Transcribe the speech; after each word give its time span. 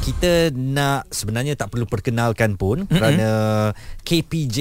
kita 0.00 0.48
nak 0.56 1.12
sebenarnya 1.12 1.54
tak 1.60 1.76
perlu 1.76 1.84
perkenalkan 1.84 2.56
pun 2.56 2.82
mm-hmm. 2.84 2.96
kerana 2.96 3.28
KPJ 4.00 4.58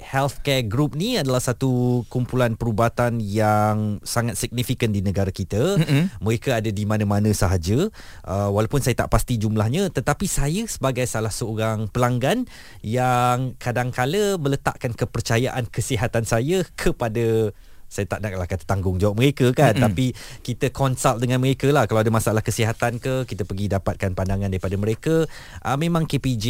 Healthcare 0.00 0.64
Group 0.64 0.96
ni 0.96 1.20
adalah 1.20 1.44
satu 1.44 2.02
kumpulan 2.08 2.56
perubatan 2.56 3.20
yang 3.20 4.00
sangat 4.00 4.40
signifikan 4.40 4.88
di 4.88 5.04
negara 5.04 5.28
kita. 5.28 5.76
Mm-hmm. 5.76 6.24
Mereka 6.24 6.50
ada 6.64 6.70
di 6.72 6.84
mana-mana 6.88 7.28
sahaja. 7.36 7.92
Uh, 8.24 8.48
walaupun 8.48 8.80
saya 8.80 8.96
tak 8.96 9.12
pasti 9.12 9.36
jumlahnya 9.36 9.92
tetapi 9.92 10.24
saya 10.24 10.64
sebagai 10.64 11.04
salah 11.04 11.32
seorang 11.32 11.92
pelanggan 11.92 12.48
yang 12.80 13.54
kadang-kala 13.60 14.40
meletakkan 14.40 14.96
kepercayaan 14.96 15.68
kesihatan 15.68 16.24
saya 16.24 16.64
kepada 16.74 17.52
saya 17.88 18.04
tak 18.04 18.20
naklah 18.20 18.44
kata 18.44 18.68
tanggungjawab 18.68 19.16
mereka 19.16 19.48
kan 19.56 19.72
mm-hmm. 19.72 19.84
tapi 19.88 20.06
kita 20.44 20.68
consult 20.72 21.20
dengan 21.20 21.40
mereka 21.40 21.68
lah. 21.72 21.88
Kalau 21.88 22.00
ada 22.04 22.12
masalah 22.12 22.44
kesihatan 22.44 23.00
ke 23.00 23.24
kita 23.24 23.48
pergi 23.48 23.72
dapatkan 23.72 24.12
pandangan 24.12 24.52
daripada 24.52 24.76
mereka. 24.76 25.24
Uh, 25.64 25.76
memang 25.80 26.04
KPJ 26.04 26.46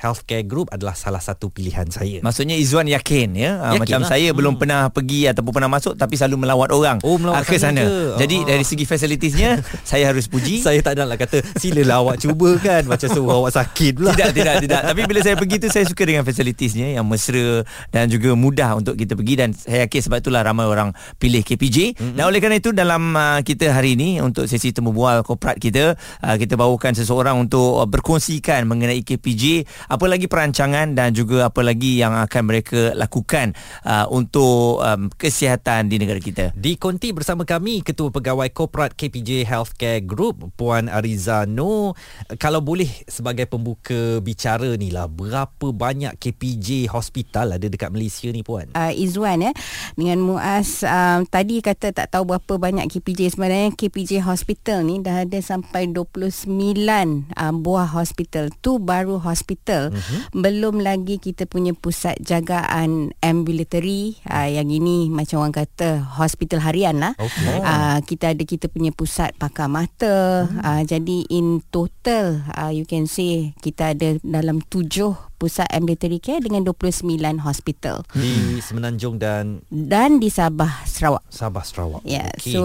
Healthcare 0.00 0.44
Group 0.48 0.72
adalah 0.72 0.96
salah 0.96 1.20
satu 1.20 1.52
pilihan 1.52 1.88
saya. 1.92 2.24
Maksudnya 2.24 2.56
Izwan 2.56 2.88
yakin 2.88 3.36
ya? 3.36 3.60
Uh, 3.60 3.76
yakin 3.76 3.80
macam 3.84 4.00
lah. 4.04 4.10
saya 4.10 4.28
hmm. 4.32 4.36
belum 4.36 4.54
pernah 4.56 4.82
pergi 4.88 5.28
ataupun 5.28 5.52
pernah 5.52 5.70
masuk 5.70 5.94
tapi 5.96 6.14
selalu 6.16 6.48
melawat 6.48 6.68
orang. 6.72 6.96
Oh, 7.04 7.20
melawat 7.20 7.44
uh, 7.44 7.48
ke 7.48 7.56
sana. 7.60 7.84
ke? 7.84 8.20
jadi 8.24 8.36
oh. 8.42 8.46
dari 8.48 8.64
segi 8.64 8.84
facilitiesnya 8.88 9.50
saya 9.90 10.08
harus 10.08 10.24
puji. 10.24 10.64
Saya 10.64 10.80
tak 10.80 10.96
nak 10.96 11.14
lah 11.14 11.18
kata 11.20 11.44
silalah 11.60 12.00
awak 12.00 12.16
cuba 12.22 12.56
kan. 12.60 12.82
Macam 12.88 13.08
suruh 13.10 13.44
awak 13.44 13.52
sakit 13.52 13.92
pula. 13.98 14.16
Tidak 14.16 14.30
tidak 14.32 14.54
tidak. 14.64 14.80
Tapi 14.88 15.00
bila 15.04 15.20
saya 15.20 15.36
pergi 15.36 15.56
tu 15.60 15.68
saya 15.68 15.84
suka 15.84 16.02
dengan 16.06 16.24
facilitiesnya 16.24 16.96
yang 16.96 17.04
mesra 17.04 17.66
dan 17.92 18.08
juga 18.08 18.32
mudah 18.32 18.78
untuk 18.78 18.94
kita 18.96 19.12
pergi. 19.18 19.34
Dan 19.38 19.50
saya 19.54 19.84
yakin 19.84 20.00
sebab 20.08 20.18
itulah 20.22 20.42
ramai 20.42 20.64
orang 20.64 20.77
orang 20.78 20.94
pilih 21.18 21.42
KPJ. 21.42 21.98
Mm-hmm. 21.98 22.14
Dan 22.14 22.22
oleh 22.30 22.38
kerana 22.38 22.56
itu 22.62 22.70
dalam 22.70 23.10
uh, 23.18 23.42
kita 23.42 23.74
hari 23.74 23.98
ini 23.98 24.22
untuk 24.22 24.46
sesi 24.46 24.70
temu 24.70 24.94
bual 24.94 25.26
korporat 25.26 25.58
kita, 25.58 25.98
uh, 25.98 26.36
kita 26.38 26.54
bawakan 26.54 26.94
seseorang 26.94 27.34
untuk 27.34 27.82
uh, 27.82 27.88
berkongsikan 27.90 28.62
mengenai 28.70 29.02
KPJ, 29.02 29.66
apa 29.90 30.06
lagi 30.06 30.30
perancangan 30.30 30.94
dan 30.94 31.10
juga 31.10 31.50
apa 31.50 31.66
lagi 31.66 31.98
yang 31.98 32.14
akan 32.14 32.42
mereka 32.46 32.94
lakukan 32.94 33.58
uh, 33.82 34.06
untuk 34.14 34.78
um, 34.78 35.10
kesihatan 35.10 35.90
di 35.90 35.98
negara 35.98 36.22
kita. 36.22 36.54
Di 36.54 36.78
konti 36.78 37.10
bersama 37.10 37.42
kami 37.42 37.82
Ketua 37.82 38.14
Pegawai 38.14 38.46
Korporat 38.54 38.94
KPJ 38.94 39.42
Healthcare 39.48 40.04
Group 40.04 40.54
Puan 40.54 40.86
Ariza 40.86 41.48
No. 41.48 41.96
Kalau 42.38 42.62
boleh 42.62 42.86
sebagai 43.10 43.48
pembuka 43.48 44.22
bicara 44.22 44.76
ni 44.76 44.92
lah 44.94 45.08
berapa 45.08 45.72
banyak 45.74 46.20
KPJ 46.20 46.92
hospital 46.92 47.56
ada 47.56 47.66
dekat 47.66 47.88
Malaysia 47.88 48.28
ni 48.28 48.44
puan? 48.44 48.70
Uh, 48.76 48.92
Izwan 48.92 49.40
ya 49.40 49.52
dengan 49.96 50.20
Muaz 50.20 50.67
um, 50.82 51.26
tadi 51.28 51.60
kata 51.60 51.92
tak 51.92 52.14
tahu 52.14 52.34
berapa 52.34 52.54
banyak 52.56 52.88
KPJ 52.88 53.36
sebenarnya 53.36 53.74
KPJ 53.76 54.24
hospital 54.24 54.86
ni 54.86 55.02
dah 55.02 55.26
ada 55.26 55.38
sampai 55.38 55.90
29 55.92 56.48
um, 57.36 57.54
buah 57.60 57.88
hospital 57.92 58.48
tu 58.64 58.80
baru 58.80 59.20
hospital 59.20 59.92
uh-huh. 59.92 60.20
belum 60.32 60.80
lagi 60.80 61.20
kita 61.20 61.44
punya 61.44 61.76
pusat 61.76 62.16
jagaan 62.22 63.12
ambulatory 63.20 64.18
uh, 64.30 64.48
yang 64.48 64.72
ini 64.72 65.12
macam 65.12 65.44
orang 65.44 65.54
kata 65.66 66.00
hospital 66.16 66.64
harian 66.64 66.96
lah 66.98 67.12
okay. 67.20 67.60
uh, 67.60 67.98
kita 68.02 68.32
ada 68.32 68.42
kita 68.42 68.72
punya 68.72 68.90
pusat 68.94 69.36
pakar 69.36 69.68
mata 69.68 70.48
uh-huh. 70.48 70.64
uh, 70.64 70.82
jadi 70.82 71.28
in 71.28 71.60
total 71.68 72.40
uh, 72.56 72.72
you 72.72 72.88
can 72.88 73.04
see 73.04 73.52
kita 73.60 73.92
ada 73.92 74.16
dalam 74.24 74.64
tujuh 74.64 75.27
pusat 75.38 75.70
ambulatory 75.70 76.18
care 76.18 76.42
dengan 76.42 76.66
29 76.66 77.06
hospital 77.40 78.02
di 78.12 78.58
Semenanjung 78.58 79.22
dan 79.22 79.62
dan 79.70 80.18
di 80.18 80.28
Sabah 80.28 80.82
Sarawak. 80.84 81.24
Sabah 81.30 81.62
Sarawak. 81.62 82.02
Ya. 82.02 82.26
Yeah. 82.26 82.28
Okay. 82.34 82.52
So 82.52 82.62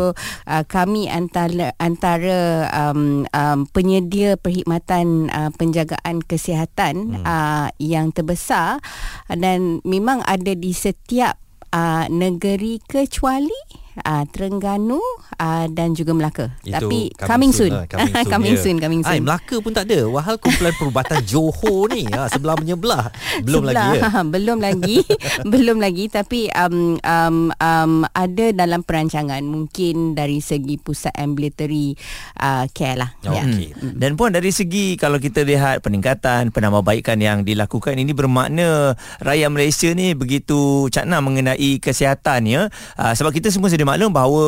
uh, 0.50 0.64
kami 0.66 1.08
antara 1.08 1.78
antara 1.78 2.68
um, 2.74 3.30
um, 3.30 3.60
penyedia 3.70 4.36
perkhidmatan 4.36 5.30
uh, 5.30 5.54
penjagaan 5.54 6.26
kesihatan 6.26 7.22
hmm. 7.22 7.24
uh, 7.24 7.70
yang 7.78 8.10
terbesar 8.10 8.82
dan 9.30 9.80
memang 9.86 10.26
ada 10.26 10.58
di 10.58 10.74
setiap 10.74 11.38
uh, 11.70 12.10
negeri 12.10 12.82
kecuali 12.82 13.83
uh, 14.02 14.24
Terengganu 14.30 15.02
uh, 15.38 15.66
dan 15.70 15.94
juga 15.94 16.12
Melaka. 16.18 16.46
Itu 16.66 16.74
Tapi 16.74 17.14
coming 17.14 17.52
soon. 17.54 17.72
Lah, 17.74 17.86
coming 17.92 18.14
soon. 18.14 18.32
coming 18.32 18.56
soon, 18.58 18.76
coming 18.82 19.02
soon. 19.06 19.14
Ay, 19.14 19.20
Melaka 19.22 19.56
pun 19.62 19.72
tak 19.76 19.86
ada. 19.90 20.10
Wahal 20.10 20.36
kumpulan 20.42 20.74
perubatan 20.78 21.22
Johor 21.30 21.94
ni 21.94 22.10
ha, 22.10 22.30
sebelah 22.30 22.56
menyebelah. 22.58 23.14
Belum 23.46 23.68
sebelah, 23.68 23.74
lagi 23.74 24.00
ya. 24.00 24.22
belum 24.34 24.58
lagi. 24.62 24.98
belum 25.44 25.78
lagi 25.82 26.06
tapi 26.10 26.50
um, 26.54 26.98
um, 27.02 27.38
um, 27.54 27.94
ada 28.14 28.46
dalam 28.56 28.82
perancangan 28.82 29.42
mungkin 29.46 30.18
dari 30.18 30.40
segi 30.42 30.80
pusat 30.82 31.14
ambulatory 31.18 31.94
uh, 32.42 32.66
care 32.72 32.98
lah. 32.98 33.10
Oh, 33.28 33.34
ya. 33.34 33.46
okay. 33.46 33.74
mm. 33.74 33.98
Dan 34.00 34.18
pun 34.18 34.34
dari 34.34 34.50
segi 34.50 34.96
kalau 34.98 35.18
kita 35.20 35.46
lihat 35.46 35.84
peningkatan 35.84 36.50
penambahbaikan 36.50 37.20
yang 37.20 37.46
dilakukan 37.46 37.98
ini 37.98 38.16
bermakna 38.16 38.98
rakyat 39.22 39.50
Malaysia 39.50 39.90
ni 39.94 40.14
begitu 40.14 40.88
cakna 40.90 41.20
mengenai 41.20 41.78
kesihatan 41.82 42.42
ya. 42.48 42.62
Uh, 42.98 43.14
sebab 43.14 43.34
kita 43.34 43.50
semua 43.50 43.70
sedia 43.84 43.92
maklum 43.92 44.16
bahawa 44.16 44.46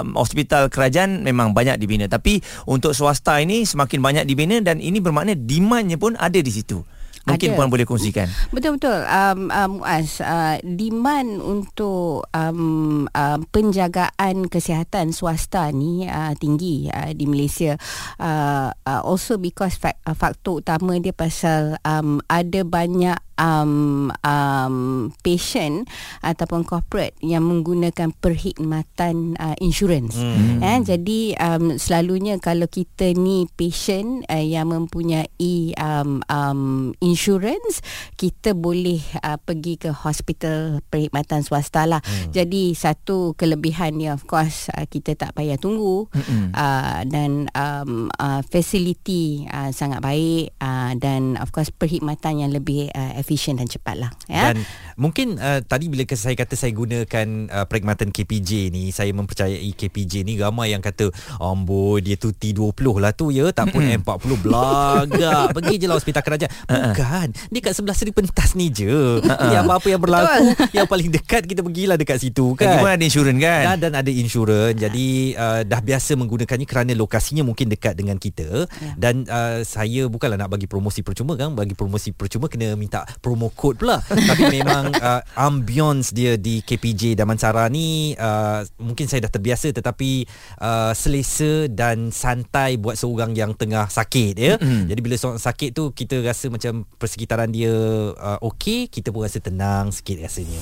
um, 0.00 0.14
hospital 0.14 0.70
kerajaan 0.70 1.26
memang 1.26 1.50
banyak 1.50 1.74
dibina 1.74 2.06
tapi 2.06 2.38
untuk 2.70 2.94
swasta 2.94 3.42
ini 3.42 3.66
semakin 3.66 3.98
banyak 3.98 4.24
dibina 4.30 4.62
dan 4.62 4.78
ini 4.78 5.02
bermakna 5.02 5.34
demandnya 5.34 5.98
pun 5.98 6.14
ada 6.14 6.38
di 6.38 6.52
situ. 6.54 6.86
Mungkin 7.28 7.52
ada. 7.52 7.56
puan 7.60 7.68
boleh 7.68 7.84
kongsikan. 7.84 8.32
Betul 8.48 8.80
betul. 8.80 9.04
Um 9.04 9.52
um 9.52 9.74
as 9.84 10.24
uh, 10.24 10.56
demand 10.64 11.44
untuk 11.44 12.24
um, 12.32 13.04
um 13.12 13.40
penjagaan 13.52 14.48
kesihatan 14.48 15.12
swasta 15.12 15.68
ni 15.68 16.08
uh, 16.08 16.32
tinggi 16.40 16.88
uh, 16.88 17.12
di 17.12 17.28
Malaysia. 17.28 17.76
Uh, 18.16 18.72
uh, 18.88 19.04
also 19.04 19.36
because 19.36 19.76
fa- 19.76 20.00
uh, 20.08 20.16
faktor 20.16 20.64
utama 20.64 20.96
dia 20.96 21.12
pasal 21.12 21.76
um 21.84 22.24
ada 22.24 22.64
banyak 22.64 23.20
um, 23.38 24.08
um, 24.24 24.76
patient 25.24 25.86
ataupun 26.20 26.62
corporate 26.66 27.16
yang 27.24 27.46
menggunakan 27.46 28.12
perkhidmatan 28.18 29.38
uh, 29.40 29.56
insurance. 29.58 30.16
Hmm. 30.18 30.60
Eh, 30.60 30.78
jadi 30.84 31.20
um, 31.38 31.76
selalunya 31.80 32.36
kalau 32.38 32.68
kita 32.68 33.12
ni 33.16 33.48
patient 33.56 34.24
uh, 34.28 34.42
yang 34.42 34.70
mempunyai 34.70 35.74
um, 35.80 36.20
um, 36.28 36.92
insurance, 37.00 37.84
kita 38.16 38.52
boleh 38.52 39.00
uh, 39.24 39.40
pergi 39.40 39.80
ke 39.80 39.90
hospital 39.92 40.84
perkhidmatan 40.88 41.40
swasta 41.44 41.88
lah. 41.88 42.02
Hmm. 42.04 42.32
Jadi 42.34 42.76
satu 42.76 43.34
kelebihan 43.34 43.96
ni 43.96 44.06
of 44.12 44.28
course 44.28 44.68
uh, 44.74 44.84
kita 44.86 45.16
tak 45.16 45.34
payah 45.36 45.56
tunggu 45.56 46.06
hmm. 46.12 46.52
uh, 46.54 47.02
dan 47.08 47.48
um, 47.56 48.12
uh, 48.20 48.40
facility 48.46 49.44
uh, 49.48 49.72
sangat 49.72 50.00
baik 50.04 50.52
uh, 50.60 50.92
dan 50.96 51.36
of 51.40 51.50
course 51.50 51.72
perkhidmatan 51.72 52.44
yang 52.44 52.52
lebih 52.52 52.92
uh, 52.92 53.20
efisien 53.30 53.54
dan 53.54 53.70
cepat 53.70 53.94
lah. 53.94 54.10
Ya? 54.26 54.50
Dan 54.50 54.66
mungkin 54.98 55.38
uh, 55.38 55.62
tadi 55.62 55.86
bila 55.86 56.02
saya 56.18 56.34
kata 56.34 56.58
saya 56.58 56.74
gunakan 56.74 57.46
uh, 57.46 57.64
perkhidmatan 57.70 58.10
KPJ 58.10 58.74
ni, 58.74 58.90
saya 58.90 59.14
mempercayai 59.14 59.70
KPJ 59.70 60.26
ni 60.26 60.34
ramai 60.34 60.74
yang 60.74 60.82
kata, 60.82 61.14
ambo 61.38 62.02
dia 62.02 62.18
tu 62.18 62.34
T20 62.34 62.74
lah 62.98 63.14
tu 63.14 63.30
ya, 63.30 63.54
tak 63.54 63.70
pun 63.70 63.86
M40 63.86 64.30
belagak. 64.42 65.46
Pergi 65.56 65.78
je 65.78 65.86
lah 65.86 65.94
hospital 65.94 66.26
kerajaan. 66.26 66.50
Bukan, 66.66 67.28
dia 67.54 67.60
kat 67.62 67.72
sebelah 67.78 67.94
Seri 67.94 68.10
Pentas 68.10 68.58
ni 68.58 68.66
je. 68.74 69.22
Yang 69.22 69.62
apa-apa 69.70 69.86
yang 69.86 70.02
berlaku, 70.02 70.50
yang 70.76 70.90
paling 70.90 71.14
dekat 71.14 71.46
kita 71.46 71.62
pergilah 71.62 71.94
dekat 71.94 72.18
situ 72.18 72.58
kan. 72.58 72.66
Lagi 72.66 72.82
pun 72.82 72.90
ada 72.90 73.04
insurans 73.06 73.38
kan. 73.38 73.62
Dan, 73.70 73.78
dan 73.78 73.92
ada 74.02 74.10
insurans. 74.10 74.74
Jadi 74.74 75.38
uh, 75.38 75.62
dah 75.62 75.78
biasa 75.78 76.18
menggunakannya 76.18 76.66
kerana 76.66 76.90
lokasinya 76.98 77.46
mungkin 77.46 77.70
dekat 77.70 77.94
dengan 77.94 78.18
kita. 78.18 78.66
Ya. 78.66 78.92
Dan 78.98 79.22
uh, 79.30 79.62
saya 79.62 80.10
bukanlah 80.10 80.34
nak 80.34 80.50
bagi 80.50 80.66
promosi 80.66 81.06
percuma 81.06 81.38
kan. 81.38 81.54
Bagi 81.54 81.78
promosi 81.78 82.10
percuma 82.10 82.50
kena 82.50 82.74
minta 82.74 83.04
promo 83.18 83.50
code 83.50 83.82
pula. 83.82 83.98
Tapi 84.30 84.62
memang 84.62 84.94
uh, 84.94 85.20
ambience 85.34 86.14
dia 86.14 86.38
di 86.38 86.62
KPJ 86.62 87.18
Damansara 87.18 87.66
ni 87.66 88.14
uh, 88.14 88.62
mungkin 88.78 89.10
saya 89.10 89.26
dah 89.26 89.32
terbiasa 89.32 89.74
tetapi 89.74 90.24
uh, 90.62 90.92
selesa 90.94 91.66
dan 91.66 92.14
santai 92.14 92.78
buat 92.78 92.94
seorang 92.94 93.34
yang 93.34 93.58
tengah 93.58 93.90
sakit 93.90 94.34
ya. 94.38 94.54
Mm-hmm. 94.60 94.84
jadi 94.92 95.00
bila 95.00 95.16
seorang 95.16 95.40
sakit 95.40 95.70
tu 95.74 95.90
kita 95.96 96.20
rasa 96.22 96.52
macam 96.52 96.84
persekitaran 97.00 97.50
dia 97.50 97.72
uh, 98.14 98.38
okey 98.54 98.86
kita 98.86 99.10
pun 99.10 99.26
rasa 99.26 99.42
tenang 99.42 99.90
sikit 99.90 100.22
rasanya. 100.22 100.60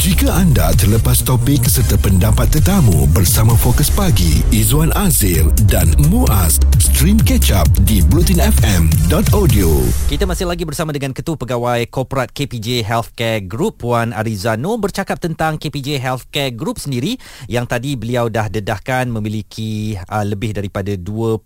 Jika 0.00 0.32
anda 0.32 0.72
terlepas 0.76 1.20
topik 1.26 1.66
serta 1.66 1.98
pendapat 2.00 2.48
tetamu 2.52 3.04
bersama 3.10 3.52
Fokus 3.58 3.92
Pagi 3.92 4.40
Izwan 4.48 4.94
Azir 4.96 5.44
dan 5.68 5.92
Muaz 6.08 6.56
stream 6.80 7.20
catch 7.20 7.52
up 7.52 7.68
di 7.84 8.00
blutinfm.audio 8.08 9.68
kita 10.08 10.24
masih 10.24 10.48
lagi 10.48 10.64
bersama 10.64 10.90
dengan 10.90 11.12
Ketua 11.12 11.36
Pegawai 11.36 11.79
Korporat 11.88 12.10
Korporat 12.10 12.36
KPJ 12.36 12.82
Healthcare 12.84 13.40
Group. 13.46 13.80
Puan 13.80 14.12
Arizano 14.12 14.76
bercakap 14.76 15.16
tentang 15.22 15.56
KPJ 15.56 15.96
Healthcare 15.96 16.52
Group 16.52 16.76
sendiri 16.76 17.16
yang 17.48 17.64
tadi 17.64 17.96
beliau 17.96 18.28
dah 18.28 18.50
dedahkan 18.52 19.08
memiliki 19.08 19.96
uh, 19.96 20.26
lebih 20.26 20.52
daripada 20.52 20.92
20 20.98 21.40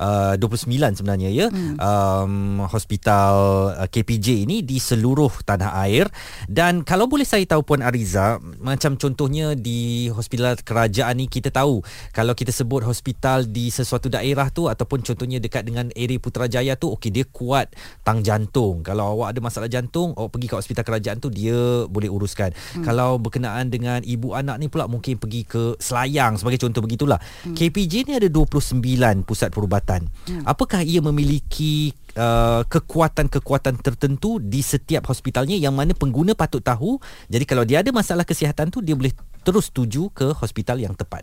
uh, 0.00 0.34
29 0.40 0.96
sebenarnya 0.96 1.28
ya 1.28 1.46
hmm. 1.52 1.76
um, 1.76 2.34
hospital 2.64 3.32
uh, 3.76 3.86
KPJ 3.86 4.48
ini 4.48 4.64
di 4.64 4.80
seluruh 4.80 5.30
tanah 5.44 5.76
air 5.84 6.08
dan 6.48 6.80
kalau 6.82 7.04
boleh 7.04 7.28
saya 7.28 7.44
tahu 7.44 7.62
Puan 7.62 7.84
Ariza 7.84 8.40
macam 8.58 8.96
contohnya 8.96 9.52
di 9.52 10.08
hospital 10.08 10.56
kerajaan 10.56 11.20
ni 11.20 11.28
kita 11.28 11.52
tahu 11.52 11.84
kalau 12.16 12.32
kita 12.32 12.50
sebut 12.50 12.82
hospital 12.82 13.44
di 13.44 13.68
sesuatu 13.68 14.08
daerah 14.08 14.48
tu 14.48 14.66
ataupun 14.66 15.04
contohnya 15.04 15.36
dekat 15.36 15.68
dengan 15.68 15.92
area 15.92 16.16
Putrajaya 16.16 16.74
tu 16.80 16.88
okey 16.96 17.12
dia 17.12 17.24
kuat 17.28 17.76
tang 18.00 18.24
jantung 18.24 18.80
kalau 18.80 19.20
awak 19.20 19.36
ada 19.36 19.40
masalah 19.44 19.68
jantung 19.68 20.16
awak 20.16 20.32
pergi 20.32 20.46
ke 20.48 20.56
hospital 20.56 20.84
kerajaan 20.86 21.18
tu 21.20 21.28
dia 21.28 21.84
boleh 21.86 22.08
uruskan 22.08 22.54
hmm. 22.54 22.84
kalau 22.86 23.20
berkenaan 23.20 23.68
dengan 23.68 24.00
ibu 24.06 24.32
anak 24.32 24.56
ni 24.56 24.66
pula 24.72 24.88
mungkin 24.88 25.20
pergi 25.20 25.42
ke 25.44 25.62
Selayang 25.80 26.38
sebagai 26.38 26.62
contoh 26.62 26.80
begitulah 26.84 27.18
hmm. 27.18 27.56
KPJ 27.58 28.08
ni 28.08 28.12
ada 28.16 28.28
29 28.30 28.80
pusat 29.26 29.50
perubatan 29.50 29.89
hmm. 29.98 30.46
apakah 30.46 30.86
ia 30.86 31.02
memiliki 31.02 31.96
Uh, 32.10 32.66
kekuatan-kekuatan 32.66 33.86
tertentu 33.86 34.42
di 34.42 34.66
setiap 34.66 35.06
hospitalnya 35.06 35.54
yang 35.54 35.70
mana 35.70 35.94
pengguna 35.94 36.34
patut 36.34 36.58
tahu? 36.58 36.98
Jadi 37.30 37.46
kalau 37.46 37.62
dia 37.62 37.86
ada 37.86 37.94
masalah 37.94 38.26
kesihatan 38.26 38.66
tu 38.74 38.82
dia 38.82 38.98
boleh 38.98 39.14
terus 39.46 39.70
tuju 39.70 40.10
ke 40.10 40.34
hospital 40.34 40.82
yang 40.82 40.98
tepat. 40.98 41.22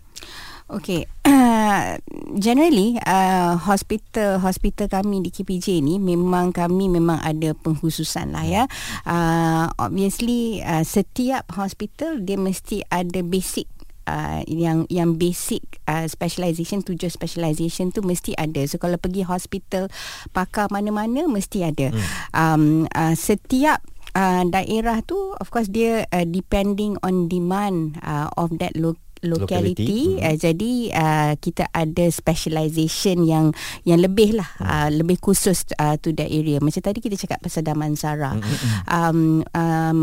Okay, 0.67 1.07
uh, 1.23 1.95
generally 2.43 2.99
uh, 3.07 3.55
hospital 3.55 4.43
hospital 4.43 4.91
kami 4.91 5.23
di 5.23 5.31
KPJ 5.31 5.79
ni 5.79 5.95
memang 5.95 6.51
kami 6.51 6.91
memang 6.91 7.23
ada 7.23 7.55
pengkhususan 7.55 8.35
lah 8.35 8.43
ya. 8.43 8.63
Uh, 9.07 9.71
obviously 9.79 10.59
uh, 10.63 10.83
setiap 10.83 11.47
hospital 11.55 12.19
dia 12.19 12.35
mesti 12.35 12.83
ada 12.91 13.23
basic 13.23 13.67
Uh, 14.07 14.39
yang 14.47 14.87
yang 14.87 15.19
basic 15.19 15.83
uh, 15.83 16.07
specialization 16.07 16.79
tujuh 16.79 17.11
specialization 17.11 17.91
tu 17.91 17.99
mesti 17.99 18.31
ada 18.39 18.63
so 18.63 18.79
kalau 18.79 18.95
pergi 18.95 19.27
hospital 19.27 19.91
pakar 20.31 20.71
mana-mana 20.71 21.27
mesti 21.27 21.67
ada 21.67 21.91
hmm. 21.91 22.07
um, 22.31 22.63
uh, 22.95 23.11
setiap 23.19 23.83
uh, 24.15 24.47
daerah 24.47 25.03
tu 25.03 25.35
of 25.35 25.51
course 25.51 25.67
dia 25.67 26.07
uh, 26.15 26.23
depending 26.23 26.95
on 27.03 27.27
demand 27.27 27.99
uh, 27.99 28.31
of 28.39 28.55
that 28.63 28.79
location 28.79 29.06
locality, 29.23 30.17
locality. 30.17 30.23
Uh, 30.23 30.35
jadi 30.37 30.73
uh, 30.93 31.33
kita 31.37 31.69
ada 31.73 32.05
specialization 32.09 33.23
yang 33.23 33.45
yang 33.83 33.99
lebih 34.01 34.37
lah 34.37 34.49
hmm. 34.57 34.67
uh, 34.67 34.89
lebih 34.91 35.17
khusus 35.21 35.67
uh, 35.77 35.95
to 35.99 36.13
that 36.13 36.29
area 36.29 36.57
macam 36.59 36.81
tadi 36.81 36.99
kita 36.99 37.15
cakap 37.17 37.39
pasal 37.43 37.63
Damansara 37.65 38.37
hmm. 38.37 38.57
um, 38.89 39.19
um, 39.53 40.01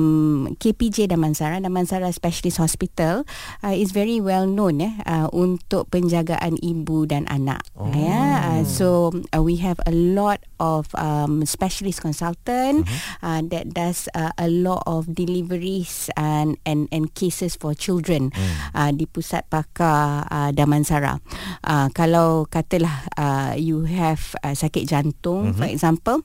KPJ 0.59 1.11
Damansara 1.11 1.61
Damansara 1.61 2.11
Specialist 2.15 2.59
Hospital 2.63 3.29
uh, 3.63 3.75
is 3.75 3.91
very 3.91 4.19
well 4.19 4.49
known 4.49 4.81
eh, 4.81 4.95
uh, 5.07 5.29
untuk 5.35 5.91
penjagaan 5.91 6.57
ibu 6.61 7.05
dan 7.09 7.27
anak 7.29 7.65
oh. 7.77 7.91
yeah. 7.93 8.61
uh, 8.61 8.63
so 8.65 9.11
uh, 9.35 9.43
we 9.43 9.61
have 9.61 9.79
a 9.87 9.95
lot 9.95 10.41
of 10.59 10.89
um, 10.97 11.45
specialist 11.45 12.01
consultant 12.01 12.87
hmm. 12.87 12.99
uh, 13.21 13.41
that 13.45 13.73
does 13.75 14.09
uh, 14.15 14.33
a 14.39 14.49
lot 14.49 14.83
of 14.87 15.11
deliveries 15.11 16.09
and 16.17 16.57
and 16.65 16.89
and 16.95 17.13
cases 17.13 17.57
for 17.59 17.75
children 17.75 18.31
hmm. 18.33 18.55
uh, 18.73 18.91
di 19.05 19.07
pusat 19.13 19.45
pakar 19.53 20.25
uh, 20.33 20.51
Damansara. 20.57 21.21
Uh, 21.61 21.93
kalau 21.93 22.49
katalah 22.49 23.05
uh, 23.21 23.53
you 23.53 23.85
have 23.85 24.33
uh, 24.41 24.57
sakit 24.57 24.89
jantung 24.89 25.53
mm-hmm. 25.53 25.61
for 25.61 25.69
example 25.69 26.25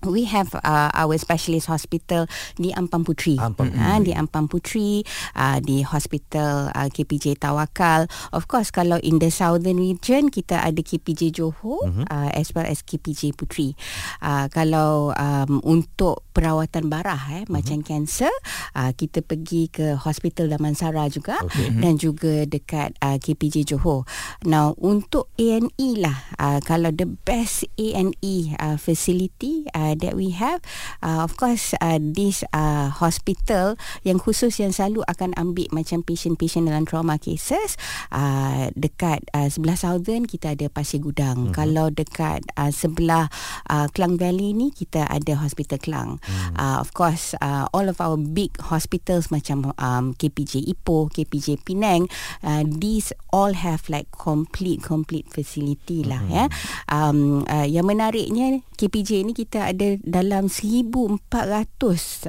We 0.00 0.24
have 0.32 0.56
uh, 0.56 0.88
our 0.96 1.12
specialist 1.20 1.68
hospital 1.68 2.24
di 2.56 2.72
Ampang 2.72 3.04
Putri. 3.04 3.36
Ampang 3.36 3.68
uh, 3.68 4.00
di 4.00 4.16
Ampang 4.16 4.48
Putri, 4.48 5.04
uh, 5.36 5.60
di 5.60 5.84
hospital 5.84 6.72
uh, 6.72 6.88
KPJ 6.88 7.36
Tawakal. 7.36 8.08
Of 8.32 8.48
course, 8.48 8.72
kalau 8.72 8.96
in 9.04 9.20
the 9.20 9.28
southern 9.28 9.76
region, 9.76 10.32
kita 10.32 10.56
ada 10.64 10.80
KPJ 10.80 11.36
Johor 11.36 11.84
uh-huh. 11.84 12.08
uh, 12.08 12.30
as 12.32 12.48
well 12.56 12.64
as 12.64 12.80
KPJ 12.80 13.36
Putri. 13.36 13.76
Uh, 14.24 14.48
kalau 14.48 15.12
um, 15.12 15.60
untuk 15.68 16.24
perawatan 16.30 16.88
barah, 16.88 17.20
eh, 17.34 17.42
uh-huh. 17.44 17.52
macam 17.52 17.82
kanser, 17.82 18.32
uh, 18.78 18.90
kita 18.94 19.22
pergi 19.22 19.68
ke 19.70 19.98
hospital 19.98 20.50
Damansara 20.50 21.06
juga 21.10 21.38
okay. 21.42 21.70
dan 21.82 21.98
juga 21.98 22.46
dekat 22.46 22.94
uh, 23.02 23.18
KPJ 23.18 23.74
Johor. 23.74 24.06
Now, 24.46 24.74
untuk 24.80 25.28
A&E 25.36 25.88
lah, 25.98 26.30
uh, 26.38 26.58
kalau 26.62 26.94
the 26.94 27.06
best 27.06 27.66
A&E 27.76 28.54
uh, 28.58 28.78
facility, 28.80 29.66
uh, 29.74 29.94
that 29.98 30.14
we 30.14 30.30
have 30.34 30.60
uh, 31.02 31.22
of 31.24 31.36
course 31.36 31.72
uh, 31.80 31.98
this 32.00 32.42
uh, 32.52 32.88
hospital 32.90 33.74
yang 34.06 34.20
khusus 34.20 34.58
yang 34.60 34.70
selalu 34.74 35.04
akan 35.06 35.34
ambil 35.36 35.66
macam 35.72 36.04
patient-patient 36.04 36.68
dalam 36.68 36.84
trauma 36.86 37.16
cases 37.16 37.76
uh, 38.14 38.68
dekat 38.76 39.24
uh, 39.34 39.48
sebelah 39.48 39.76
southern 39.76 40.24
kita 40.26 40.54
ada 40.54 40.68
Pasir 40.68 41.02
Gudang 41.02 41.50
uh-huh. 41.50 41.54
kalau 41.54 41.88
dekat 41.88 42.44
uh, 42.56 42.72
sebelah 42.72 43.28
uh, 43.68 43.86
Klang 43.92 44.20
Valley 44.20 44.52
ni 44.52 44.70
kita 44.70 45.06
ada 45.06 45.40
hospital 45.40 45.80
Klang 45.80 46.10
uh-huh. 46.30 46.54
uh, 46.54 46.76
of 46.78 46.94
course 46.94 47.34
uh, 47.42 47.66
all 47.74 47.90
of 47.90 47.98
our 47.98 48.14
big 48.14 48.54
hospitals 48.62 49.34
macam 49.34 49.74
um, 49.76 50.14
KPJ 50.14 50.70
Ipoh 50.70 51.10
KPJ 51.10 51.66
Penang 51.66 52.06
uh, 52.46 52.62
these 52.62 53.10
all 53.34 53.58
have 53.58 53.90
like 53.90 54.06
complete 54.14 54.86
complete 54.86 55.26
facility 55.26 56.06
lah 56.06 56.22
uh-huh. 56.22 56.34
ya 56.34 56.44
um, 56.86 57.42
uh, 57.50 57.66
yang 57.66 57.84
menariknya 57.90 58.62
KPJ 58.78 59.26
ni 59.26 59.32
kita 59.34 59.74
ada 59.74 59.98
dalam 60.00 60.48
1400 60.48 61.20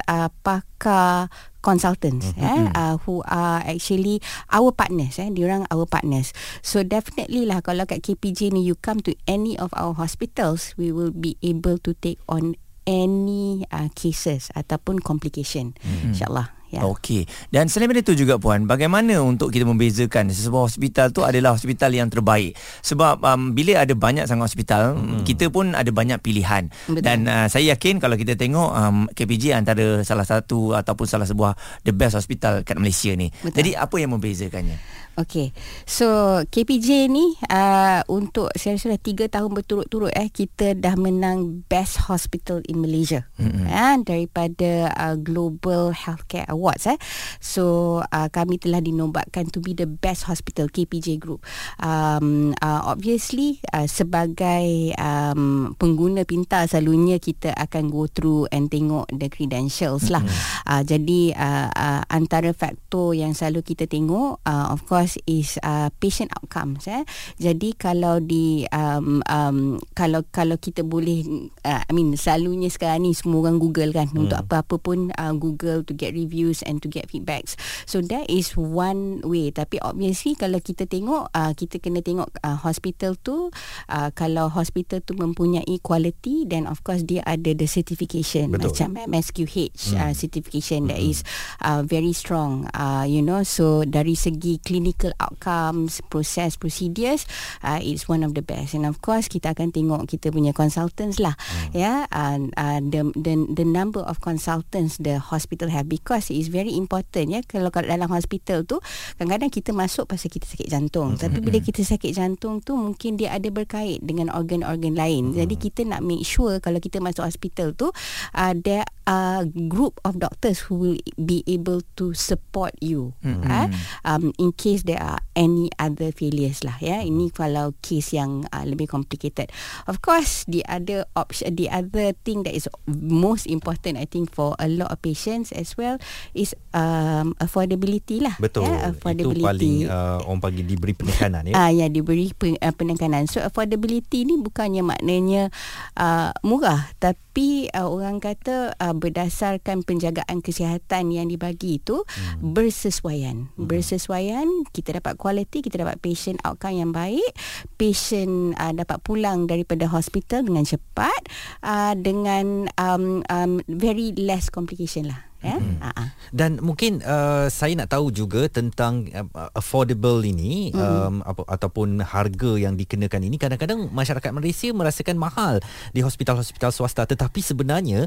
uh, 0.04 0.30
pakar 0.44 1.31
consultants 1.62 2.33
mm-hmm. 2.33 2.44
eh 2.44 2.63
uh, 2.74 2.95
who 3.06 3.21
are 3.30 3.62
actually 3.63 4.19
our 4.50 4.74
partners 4.74 5.21
eh 5.21 5.30
diorang 5.30 5.63
our 5.69 5.86
partners 5.86 6.33
so 6.65 6.81
definitely 6.81 7.45
lah 7.45 7.62
kalau 7.62 7.86
kat 7.86 8.01
KPJ 8.01 8.51
ni 8.51 8.65
you 8.65 8.75
come 8.75 9.00
to 9.00 9.13
any 9.30 9.56
of 9.62 9.69
our 9.77 9.94
hospitals 9.95 10.74
we 10.75 10.89
will 10.89 11.13
be 11.13 11.38
able 11.45 11.77
to 11.77 11.94
take 12.01 12.19
on 12.27 12.57
any 12.86 13.66
uh, 13.69 13.89
cases 13.94 14.50
ataupun 14.57 15.00
complication 15.00 15.74
mm-hmm. 15.78 16.13
insyaallah 16.13 16.62
Ya. 16.72 16.88
Okey. 16.88 17.28
Dan 17.51 17.68
selain 17.68 17.92
itu 18.00 18.16
juga 18.16 18.39
puan, 18.39 18.63
bagaimana 18.63 19.19
untuk 19.19 19.51
kita 19.51 19.68
membezakan 19.68 20.31
sebuah 20.31 20.72
hospital 20.72 21.12
tu 21.12 21.28
adalah 21.28 21.51
hospital 21.51 21.92
yang 21.92 22.07
terbaik? 22.07 22.56
Sebab 22.80 23.19
um, 23.28 23.51
bila 23.51 23.83
ada 23.83 23.92
banyak 23.92 24.24
sangat 24.24 24.56
hospital, 24.56 24.95
hmm. 24.95 25.28
kita 25.28 25.51
pun 25.51 25.75
ada 25.75 25.92
banyak 25.92 26.24
pilihan. 26.24 26.72
Betul. 26.88 27.04
Dan 27.04 27.28
uh, 27.28 27.51
saya 27.51 27.75
yakin 27.75 28.00
kalau 28.00 28.16
kita 28.16 28.39
tengok 28.39 28.72
um, 28.72 29.12
KPJ 29.12 29.51
antara 29.51 30.00
salah 30.07 30.24
satu 30.24 30.72
ataupun 30.72 31.06
salah 31.12 31.28
sebuah 31.28 31.60
the 31.83 31.92
best 31.92 32.16
hospital 32.16 32.63
kat 32.63 32.80
Malaysia 32.80 33.12
ni. 33.19 33.28
Betul. 33.44 33.56
Jadi 33.60 33.72
apa 33.75 33.95
yang 34.00 34.16
membezakannya? 34.16 34.80
Okay, 35.19 35.52
so 35.84 36.40
KPJ 36.48 37.12
ni 37.12 37.36
uh, 37.52 38.00
untuk 38.08 38.48
saya 38.56 38.80
rasa 38.80 38.96
dah 38.96 39.02
tiga 39.04 39.28
tahun 39.28 39.52
berturut-turut 39.52 40.08
eh 40.16 40.31
kita 40.31 40.72
dah 40.72 40.96
menang 40.96 41.68
Best 41.68 42.08
Hospital 42.08 42.63
in 42.72 42.80
Malaysia 42.80 43.28
mm-hmm. 43.36 43.68
eh, 43.68 43.96
daripada 44.08 44.88
uh, 44.96 45.19
Global 45.19 45.92
Healthcare 45.92 46.48
Awards 46.48 46.88
eh. 46.88 46.96
So 47.44 48.00
uh, 48.08 48.31
kami 48.31 48.63
telah 48.63 48.80
dinobatkan 48.80 49.52
to 49.52 49.59
be 49.59 49.76
the 49.76 49.83
best 49.83 50.31
hospital 50.31 50.71
KPJ 50.71 51.19
Group. 51.19 51.44
Um, 51.83 52.56
uh, 52.64 52.88
obviously 52.88 53.59
uh, 53.76 53.92
sebagai 53.92 54.95
um, 54.95 55.76
pengguna 55.76 56.24
pintar 56.24 56.71
selalunya 56.71 57.19
kita 57.19 57.52
akan 57.59 57.92
go 57.92 58.07
through 58.07 58.47
and 58.56 58.71
tengok 58.71 59.12
the 59.12 59.28
credentials 59.28 60.07
lah. 60.07 60.24
Mm-hmm. 60.24 60.71
Uh, 60.71 60.81
jadi 60.88 61.21
uh, 61.35 61.68
uh, 61.68 62.02
antara 62.07 62.56
faktor 62.56 63.12
yang 63.12 63.35
selalu 63.35 63.59
kita 63.76 63.92
tengok 63.92 64.40
uh, 64.47 64.71
of 64.71 64.88
course 64.88 65.01
course 65.02 65.18
is 65.26 65.58
uh, 65.66 65.90
patient 65.98 66.30
outcomes 66.38 66.86
eh. 66.86 67.02
Jadi 67.42 67.74
kalau 67.74 68.22
di 68.22 68.70
um, 68.70 69.26
um, 69.26 69.81
kalau 69.98 70.22
kalau 70.30 70.62
kita 70.62 70.86
boleh 70.86 71.26
uh, 71.66 71.81
I 71.81 71.92
mean 71.98 72.14
selalunya 72.14 72.70
sekarang 72.70 73.10
ni 73.10 73.18
semua 73.18 73.50
orang 73.50 73.58
Google 73.58 73.90
kan 73.98 74.14
hmm. 74.14 74.22
untuk 74.22 74.38
apa-apa 74.38 74.78
pun 74.78 75.10
uh, 75.18 75.34
Google 75.34 75.81
to 75.81 75.98
get 75.98 76.14
reviews 76.14 76.62
and 76.70 76.86
to 76.86 76.88
get 76.88 77.10
feedbacks. 77.10 77.58
So 77.90 78.06
that 78.14 78.30
is 78.30 78.54
one 78.54 79.26
way 79.26 79.50
tapi 79.50 79.81
obviously 79.81 80.38
kalau 80.38 80.62
kita 80.62 80.86
tengok 80.86 81.34
uh, 81.34 81.58
kita 81.58 81.81
kena 81.81 82.06
tengok 82.06 82.30
uh, 82.46 82.62
hospital 82.62 83.18
tu 83.18 83.50
uh, 83.90 84.10
kalau 84.14 84.54
hospital 84.54 85.02
tu 85.02 85.18
mempunyai 85.18 85.81
quality 85.81 86.46
then 86.46 86.70
of 86.70 86.86
course 86.86 87.02
dia 87.02 87.26
ada 87.26 87.58
the 87.58 87.66
certification 87.66 88.54
Betul. 88.54 88.70
macam 88.70 88.90
MSQH 89.10 89.58
hmm. 89.96 89.98
uh, 89.98 90.14
certification 90.14 90.86
hmm. 90.86 90.90
that 90.94 91.02
is 91.02 91.26
uh, 91.66 91.81
very 91.81 92.14
strong 92.14 92.70
uh, 92.78 93.08
you 93.08 93.26
know 93.26 93.42
so 93.42 93.81
dari 93.88 94.14
segi 94.14 94.62
klinik 94.62 94.91
clinical 94.92 95.16
outcomes, 95.24 96.04
process, 96.12 96.60
procedures, 96.60 97.24
uh, 97.64 97.80
it's 97.80 98.12
one 98.12 98.24
of 98.24 98.36
the 98.36 98.44
best. 98.44 98.76
And 98.76 98.83
of 98.83 99.00
course, 99.00 99.31
kita 99.31 99.56
akan 99.56 99.71
tengok 99.71 100.12
kita 100.12 100.36
punya 100.36 100.52
consultants 100.52 101.18
lah, 101.24 101.40
hmm. 101.40 101.71
ya, 101.71 101.80
yeah, 101.80 102.00
and 102.12 102.52
uh, 102.60 102.83
the 102.83 103.07
the 103.16 103.33
the 103.56 103.64
number 103.64 104.04
of 104.04 104.19
consultants 104.19 105.00
the 105.00 105.18
hospital 105.18 105.71
have 105.71 105.88
because 105.88 106.28
is 106.28 106.52
very 106.52 106.76
important 106.76 107.31
ya 107.31 107.42
kalau 107.48 107.71
kalau 107.71 107.88
dalam 107.88 108.10
hospital 108.12 108.68
tu 108.68 108.83
kadang-kadang 109.16 109.52
kita 109.54 109.71
masuk 109.71 110.10
pasal 110.10 110.28
kita 110.28 110.45
sakit 110.50 110.68
jantung 110.68 111.16
mm-hmm. 111.16 111.24
tapi 111.24 111.38
bila 111.40 111.57
kita 111.64 111.81
sakit 111.86 112.12
jantung 112.12 112.60
tu 112.60 112.76
mungkin 112.76 113.16
dia 113.16 113.31
ada 113.36 113.48
berkait 113.48 114.04
dengan 114.04 114.33
organ-organ 114.33 114.98
lain 114.98 115.31
mm-hmm. 115.31 115.40
jadi 115.45 115.56
kita 115.56 115.81
nak 115.88 116.02
make 116.04 116.28
sure 116.28 116.60
kalau 116.60 116.83
kita 116.83 117.00
masuk 117.00 117.24
hospital 117.24 117.71
tu 117.78 117.94
uh, 118.36 118.54
there 118.57 118.83
are 119.07 119.48
group 119.69 119.98
of 120.04 120.18
doctors 120.19 120.68
who 120.68 120.76
will 120.78 121.00
be 121.18 121.45
able 121.48 121.80
to 121.95 122.12
support 122.18 122.76
you 122.83 123.16
mm-hmm. 123.24 123.48
uh, 123.48 123.68
um, 124.07 124.36
in 124.42 124.52
case 124.56 124.81
there 124.83 125.02
are 125.02 125.21
any 125.38 125.71
other 125.80 126.11
failures 126.11 126.61
lah 126.66 126.76
ya 126.81 127.02
ini 127.02 127.31
kalau 127.33 127.73
case 127.80 128.18
yang 128.18 128.44
uh, 128.52 128.66
lebih 128.68 128.90
complicated 128.90 129.47
of 129.88 130.02
course 130.04 130.44
the 130.47 130.61
other 130.68 131.07
option 131.16 131.54
the 131.56 131.71
other 131.71 132.14
thing 132.28 132.44
that 132.44 132.54
is 132.54 132.68
most 132.90 133.47
important 133.47 133.97
I 133.97 134.06
think 134.06 134.33
for 134.33 134.54
a 134.59 134.68
lot 134.68 134.92
of 134.92 135.00
patients 135.02 135.52
as 135.52 135.76
well 135.78 135.97
is 136.33 136.56
um, 136.73 137.33
affordability 137.38 138.19
lah. 138.23 138.35
Betul. 138.38 138.68
Ya, 138.68 138.92
affordability. 138.92 139.44
Itu 139.44 139.50
paling 139.50 139.76
uh, 139.88 140.19
orang 140.28 140.42
panggil 140.42 140.66
diberi 140.66 140.94
penekanan 140.95 141.42
ya. 141.50 141.54
Ah 141.56 141.68
uh, 141.68 141.71
ya 141.71 141.85
diberi 141.88 142.31
pen, 142.35 142.57
uh, 142.59 142.73
penekanan. 142.73 143.28
So 143.28 143.40
affordability 143.44 144.28
ni 144.28 144.40
bukannya 144.40 144.83
maknanya 144.83 145.50
uh, 145.97 146.31
murah 146.44 146.92
tapi 147.00 147.31
uh, 147.38 147.88
orang 147.88 148.19
kata 148.19 148.76
uh, 148.76 148.95
berdasarkan 148.95 149.88
penjagaan 149.88 150.44
kesihatan 150.44 151.16
yang 151.16 151.31
dibagi 151.31 151.80
itu 151.80 152.04
hmm. 152.04 152.52
bersesuaian. 152.54 153.50
Hmm. 153.56 153.66
Bersesuaian 153.71 154.47
kita 154.76 155.00
dapat 155.00 155.16
quality, 155.16 155.64
kita 155.64 155.81
dapat 155.81 156.04
patient 156.04 156.38
outcome 156.44 156.78
yang 156.78 156.92
baik, 156.92 157.31
patient 157.80 158.54
uh, 158.59 158.76
dapat 158.76 159.00
pulang 159.02 159.47
daripada 159.47 159.88
hospital 159.88 160.44
dengan 160.44 160.68
cepat 160.68 161.31
uh, 161.64 161.95
dengan 161.95 162.68
um, 162.76 163.23
um, 163.31 163.64
very 163.71 164.11
less 164.19 164.52
complication 164.52 165.07
lah 165.07 165.31
eh 165.42 165.57
mm-hmm. 165.57 165.81
uh-huh. 165.81 166.07
dan 166.30 166.62
mungkin 166.62 167.02
uh, 167.02 167.50
saya 167.50 167.74
nak 167.74 167.90
tahu 167.90 168.14
juga 168.14 168.45
tentang 168.45 169.10
uh, 169.10 169.50
affordable 169.57 170.21
ini 170.21 170.69
mm-hmm. 170.69 170.81
um, 170.81 171.16
apa, 171.26 171.42
ataupun 171.50 172.02
harga 172.06 172.52
yang 172.62 172.78
dikenakan 172.78 173.26
ini 173.26 173.42
kadang-kadang 173.42 173.90
masyarakat 173.90 174.30
Malaysia 174.30 174.69
merasakan 174.69 175.18
mahal 175.18 175.57
di 175.92 176.06
hospital-hospital 176.06 176.69
swasta 176.69 177.10
tetapi 177.10 177.42
sebenarnya 177.42 178.06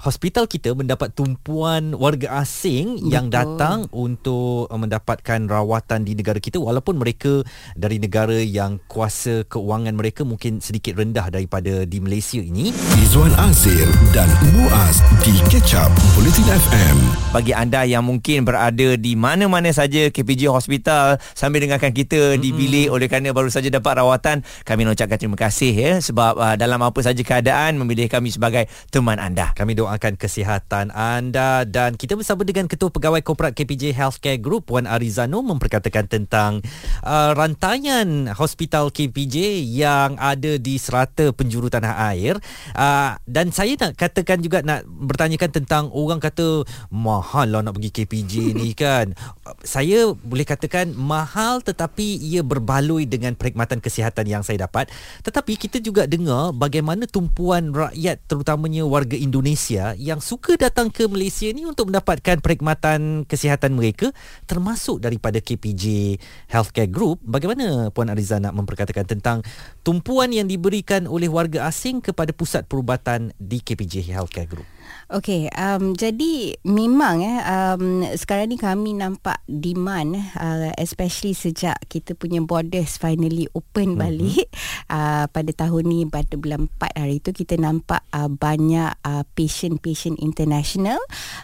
hospital 0.00 0.44
kita 0.44 0.76
mendapat 0.76 1.12
tumpuan 1.16 1.96
warga 1.96 2.44
asing 2.44 3.00
Betul. 3.00 3.12
yang 3.12 3.26
datang 3.32 3.88
untuk 3.92 4.68
uh, 4.68 4.76
mendapatkan 4.76 5.40
rawatan 5.48 6.04
di 6.04 6.12
negara 6.12 6.36
kita. 6.36 6.60
Walaupun 6.60 7.00
mereka 7.00 7.40
dari 7.72 7.96
negara 7.96 8.36
yang 8.36 8.76
kuasa 8.90 9.48
keuangan 9.48 9.96
mereka 9.96 10.26
mungkin 10.28 10.60
sedikit 10.60 11.00
rendah 11.00 11.32
daripada 11.32 11.88
di 11.88 11.98
Malaysia 12.02 12.40
ini. 12.40 12.72
Izwan 13.00 13.32
Azir 13.40 13.88
dan 14.12 14.28
Muaz 14.52 15.00
di 15.24 15.40
Catch 15.48 15.78
Up 15.78 15.92
Bulletin 16.12 16.44
FM 16.44 16.96
bagi 17.32 17.52
anda 17.56 17.84
yang 17.84 18.04
mungkin 18.04 18.44
berada 18.44 18.96
di 18.96 19.12
mana-mana 19.16 19.72
saja 19.72 20.08
KPJ 20.12 20.48
Hospital 20.52 21.20
sambil 21.32 21.64
dengarkan 21.64 21.92
kita 21.92 22.36
mm-hmm. 22.36 22.42
di 22.42 22.50
bilik 22.52 22.88
oleh 22.92 23.06
kerana 23.08 23.32
baru 23.32 23.48
saja 23.48 23.68
dapat 23.72 24.00
rawatan 24.00 24.44
kami 24.64 24.84
nak 24.84 24.96
ucapkan 24.96 25.18
terima 25.20 25.38
kasih 25.40 25.72
ya. 25.72 25.92
Sebab 26.00 26.32
uh, 26.36 26.54
dalam 26.60 26.80
apa 26.84 27.00
saja 27.00 27.20
keadaan 27.20 27.80
memilih 27.80 28.08
kami 28.10 28.28
sebagai 28.32 28.68
teman 28.92 29.16
anda. 29.16 29.52
Kami 29.56 29.72
do 29.72 29.85
mendoakan 29.86 30.18
kesihatan 30.18 30.90
anda. 30.90 31.62
Dan 31.62 31.94
kita 31.94 32.18
bersama 32.18 32.42
dengan 32.42 32.66
Ketua 32.66 32.90
Pegawai 32.90 33.22
Korporat 33.22 33.54
KPJ 33.54 33.94
Healthcare 33.94 34.42
Group 34.42 34.66
Puan 34.74 34.90
Arizano 34.90 35.46
memperkatakan 35.46 36.10
tentang 36.10 36.58
uh, 37.06 37.30
rantaian 37.38 38.34
hospital 38.34 38.90
KPJ 38.90 39.62
yang 39.62 40.18
ada 40.18 40.58
di 40.58 40.74
serata 40.82 41.30
penjuru 41.30 41.70
tanah 41.70 42.10
air. 42.10 42.34
Uh, 42.74 43.14
dan 43.30 43.54
saya 43.54 43.78
nak 43.78 43.94
katakan 43.94 44.42
juga 44.42 44.66
nak 44.66 44.82
bertanyakan 44.90 45.62
tentang 45.62 45.84
orang 45.94 46.18
kata 46.18 46.66
mahal 46.90 47.46
lah 47.46 47.62
nak 47.62 47.78
pergi 47.78 48.02
KPJ 48.02 48.58
ni 48.58 48.74
kan. 48.82 49.14
Saya 49.62 50.10
boleh 50.10 50.42
katakan 50.42 50.98
mahal 50.98 51.62
tetapi 51.62 52.18
ia 52.18 52.42
berbaloi 52.42 53.06
dengan 53.06 53.38
perkhidmatan 53.38 53.78
kesihatan 53.78 54.26
yang 54.26 54.42
saya 54.42 54.66
dapat. 54.66 54.90
Tetapi 55.22 55.54
kita 55.54 55.78
juga 55.78 56.10
dengar 56.10 56.50
bagaimana 56.50 57.06
tumpuan 57.06 57.70
rakyat 57.70 58.18
terutamanya 58.26 58.82
warga 58.82 59.14
Indonesia 59.14 59.75
Malaysia 59.76 59.92
yang 60.00 60.20
suka 60.24 60.56
datang 60.56 60.88
ke 60.88 61.04
Malaysia 61.04 61.52
ni 61.52 61.68
untuk 61.68 61.92
mendapatkan 61.92 62.40
perkhidmatan 62.40 63.28
kesihatan 63.28 63.76
mereka 63.76 64.08
termasuk 64.48 65.04
daripada 65.04 65.36
KPJ 65.36 66.16
Healthcare 66.48 66.88
Group. 66.88 67.20
Bagaimana 67.20 67.92
Puan 67.92 68.08
Ariza 68.08 68.40
nak 68.40 68.56
memperkatakan 68.56 69.04
tentang 69.04 69.44
tumpuan 69.84 70.32
yang 70.32 70.48
diberikan 70.48 71.04
oleh 71.04 71.28
warga 71.28 71.68
asing 71.68 72.00
kepada 72.00 72.32
pusat 72.32 72.64
perubatan 72.64 73.36
di 73.36 73.60
KPJ 73.60 74.08
Healthcare 74.16 74.48
Group? 74.48 74.75
Okay, 75.06 75.46
um, 75.54 75.94
jadi 75.94 76.58
memang 76.66 77.22
eh, 77.22 77.38
um, 77.46 78.02
sekarang 78.18 78.50
ni 78.50 78.58
kami 78.58 78.90
nampak 78.98 79.38
demand 79.46 80.18
uh, 80.34 80.74
especially 80.82 81.30
sejak 81.30 81.78
kita 81.86 82.18
punya 82.18 82.42
borders 82.42 82.98
finally 82.98 83.46
open 83.54 83.94
mm-hmm. 83.94 84.02
balik 84.02 84.50
uh, 84.94 85.30
pada 85.30 85.50
tahun 85.54 85.84
ni 85.86 85.98
pada 86.10 86.34
bulan 86.34 86.66
4 86.66 86.98
hari 86.98 87.22
tu 87.22 87.30
kita 87.30 87.54
nampak 87.54 88.02
uh, 88.10 88.26
banyak 88.26 88.98
uh, 89.06 89.22
patient-patient 89.38 90.18
international 90.18 90.98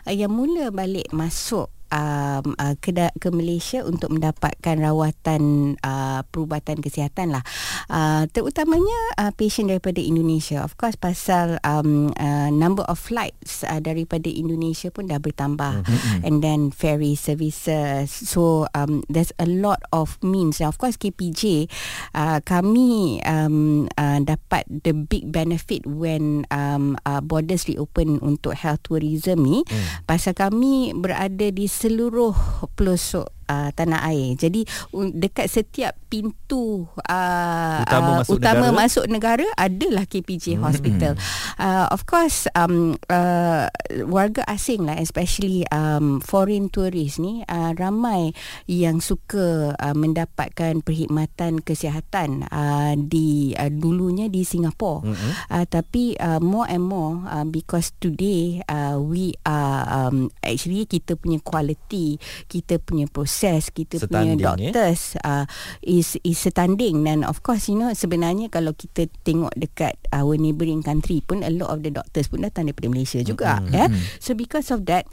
uh, 0.07 0.15
yang 0.15 0.35
mula 0.35 0.75
balik 0.75 1.07
masuk 1.15 1.71
um, 1.93 2.57
uh, 2.57 2.75
ke, 2.81 2.91
ke 2.97 3.29
Malaysia 3.29 3.85
untuk 3.85 4.17
mendapatkan 4.17 4.77
rawatan 4.81 5.77
uh, 5.85 6.25
perubatan 6.33 6.81
kesihatan 6.81 7.37
lah. 7.37 7.45
Uh, 7.93 8.25
terutamanya 8.33 8.99
uh, 9.21 9.31
patient 9.37 9.69
daripada 9.69 10.01
Indonesia. 10.01 10.65
Of 10.65 10.81
course 10.81 10.97
pasal 10.97 11.61
um, 11.63 12.11
uh, 12.17 12.49
number 12.49 12.83
of 12.89 12.97
flights 12.97 13.63
uh, 13.69 13.79
daripada 13.79 14.33
Indonesia 14.33 14.89
pun 14.89 15.13
dah 15.13 15.21
bertambah. 15.21 15.85
Mm-hmm. 15.85 16.25
And 16.25 16.41
then 16.41 16.61
ferry 16.73 17.15
services. 17.15 18.09
So 18.09 18.67
um, 18.73 19.05
there's 19.13 19.37
a 19.37 19.47
lot 19.47 19.85
of 19.93 20.17
means. 20.25 20.65
Of 20.65 20.81
course 20.81 20.97
KPJ 20.97 21.69
uh, 22.17 22.41
kami 22.41 23.21
um, 23.29 23.87
uh, 24.01 24.19
dapat 24.25 24.65
the 24.71 24.97
big 24.97 25.29
benefit 25.29 25.85
when 25.85 26.49
um, 26.49 26.97
uh, 27.05 27.21
borders 27.21 27.69
reopen 27.69 28.17
untuk 28.25 28.57
health 28.57 28.89
tourism 28.89 29.45
ni. 29.45 29.61
Mm. 29.67 30.07
Pasal 30.09 30.33
kami 30.33 30.97
berada 30.97 31.53
di 31.53 31.67
seluruh 31.83 32.39
pelosok 32.79 33.42
uh, 33.53 33.69
tanah 33.77 34.09
air. 34.09 34.33
Jadi 34.41 34.65
dekat 35.13 35.53
setiap 35.53 35.93
pintu 36.09 36.89
uh, 37.09 37.81
utama, 37.85 38.09
uh, 38.09 38.17
masuk, 38.21 38.33
utama 38.37 38.67
negara. 38.69 38.79
masuk 38.85 39.05
negara 39.09 39.47
adalah 39.57 40.05
KPJ 40.09 40.57
hmm. 40.57 40.63
Hospital. 40.65 41.13
Uh, 41.61 41.87
of 41.93 42.09
course 42.09 42.49
um, 42.57 42.97
uh, 43.13 43.69
warga 44.09 44.45
asing 44.49 44.89
lah 44.89 44.97
especially 45.01 45.65
um, 45.73 46.21
foreign 46.21 46.69
tourist 46.69 47.21
ni 47.21 47.45
uh, 47.49 47.73
ramai 47.77 48.33
yang 48.69 49.01
suka 49.01 49.77
uh, 49.77 49.97
mendapatkan 49.97 50.85
perkhidmatan 50.85 51.65
kesihatan 51.65 52.45
uh, 52.49 52.93
di 52.97 53.57
uh, 53.57 53.73
dulunya 53.73 54.29
di 54.29 54.45
Singapura. 54.45 55.05
Hmm. 55.05 55.33
Uh, 55.49 55.65
tapi 55.69 56.17
uh, 56.21 56.41
more 56.41 56.69
and 56.69 56.85
more 56.85 57.25
uh, 57.29 57.47
because 57.49 57.97
today 57.99 58.61
uh, 58.69 59.01
we 59.01 59.33
are 59.49 59.81
um, 59.89 60.29
actually 60.45 60.85
kita 60.85 61.17
punya 61.17 61.41
quality, 61.41 62.21
kita 62.53 62.77
punya 62.79 63.09
proses 63.09 63.42
proses 63.43 63.75
kita 63.75 63.99
setanding, 63.99 64.39
punya 64.39 64.55
eh? 64.63 64.71
doctors 64.71 65.03
eh? 65.19 65.27
uh, 65.27 65.45
is 65.83 66.15
is 66.23 66.39
setanding 66.39 67.03
dan 67.03 67.27
of 67.27 67.43
course 67.43 67.67
you 67.67 67.75
know 67.75 67.91
sebenarnya 67.91 68.47
kalau 68.47 68.71
kita 68.71 69.11
tengok 69.27 69.51
dekat 69.59 69.99
our 70.15 70.39
neighbouring 70.39 70.87
country 70.87 71.19
pun 71.27 71.43
a 71.43 71.51
lot 71.51 71.75
of 71.75 71.83
the 71.83 71.91
doctors 71.91 72.31
pun 72.31 72.47
datang 72.47 72.71
daripada 72.71 72.87
Malaysia 72.87 73.19
juga 73.27 73.59
mm-hmm. 73.59 73.75
yeah? 73.75 73.91
so 74.23 74.39
because 74.39 74.71
of 74.71 74.87
that 74.87 75.11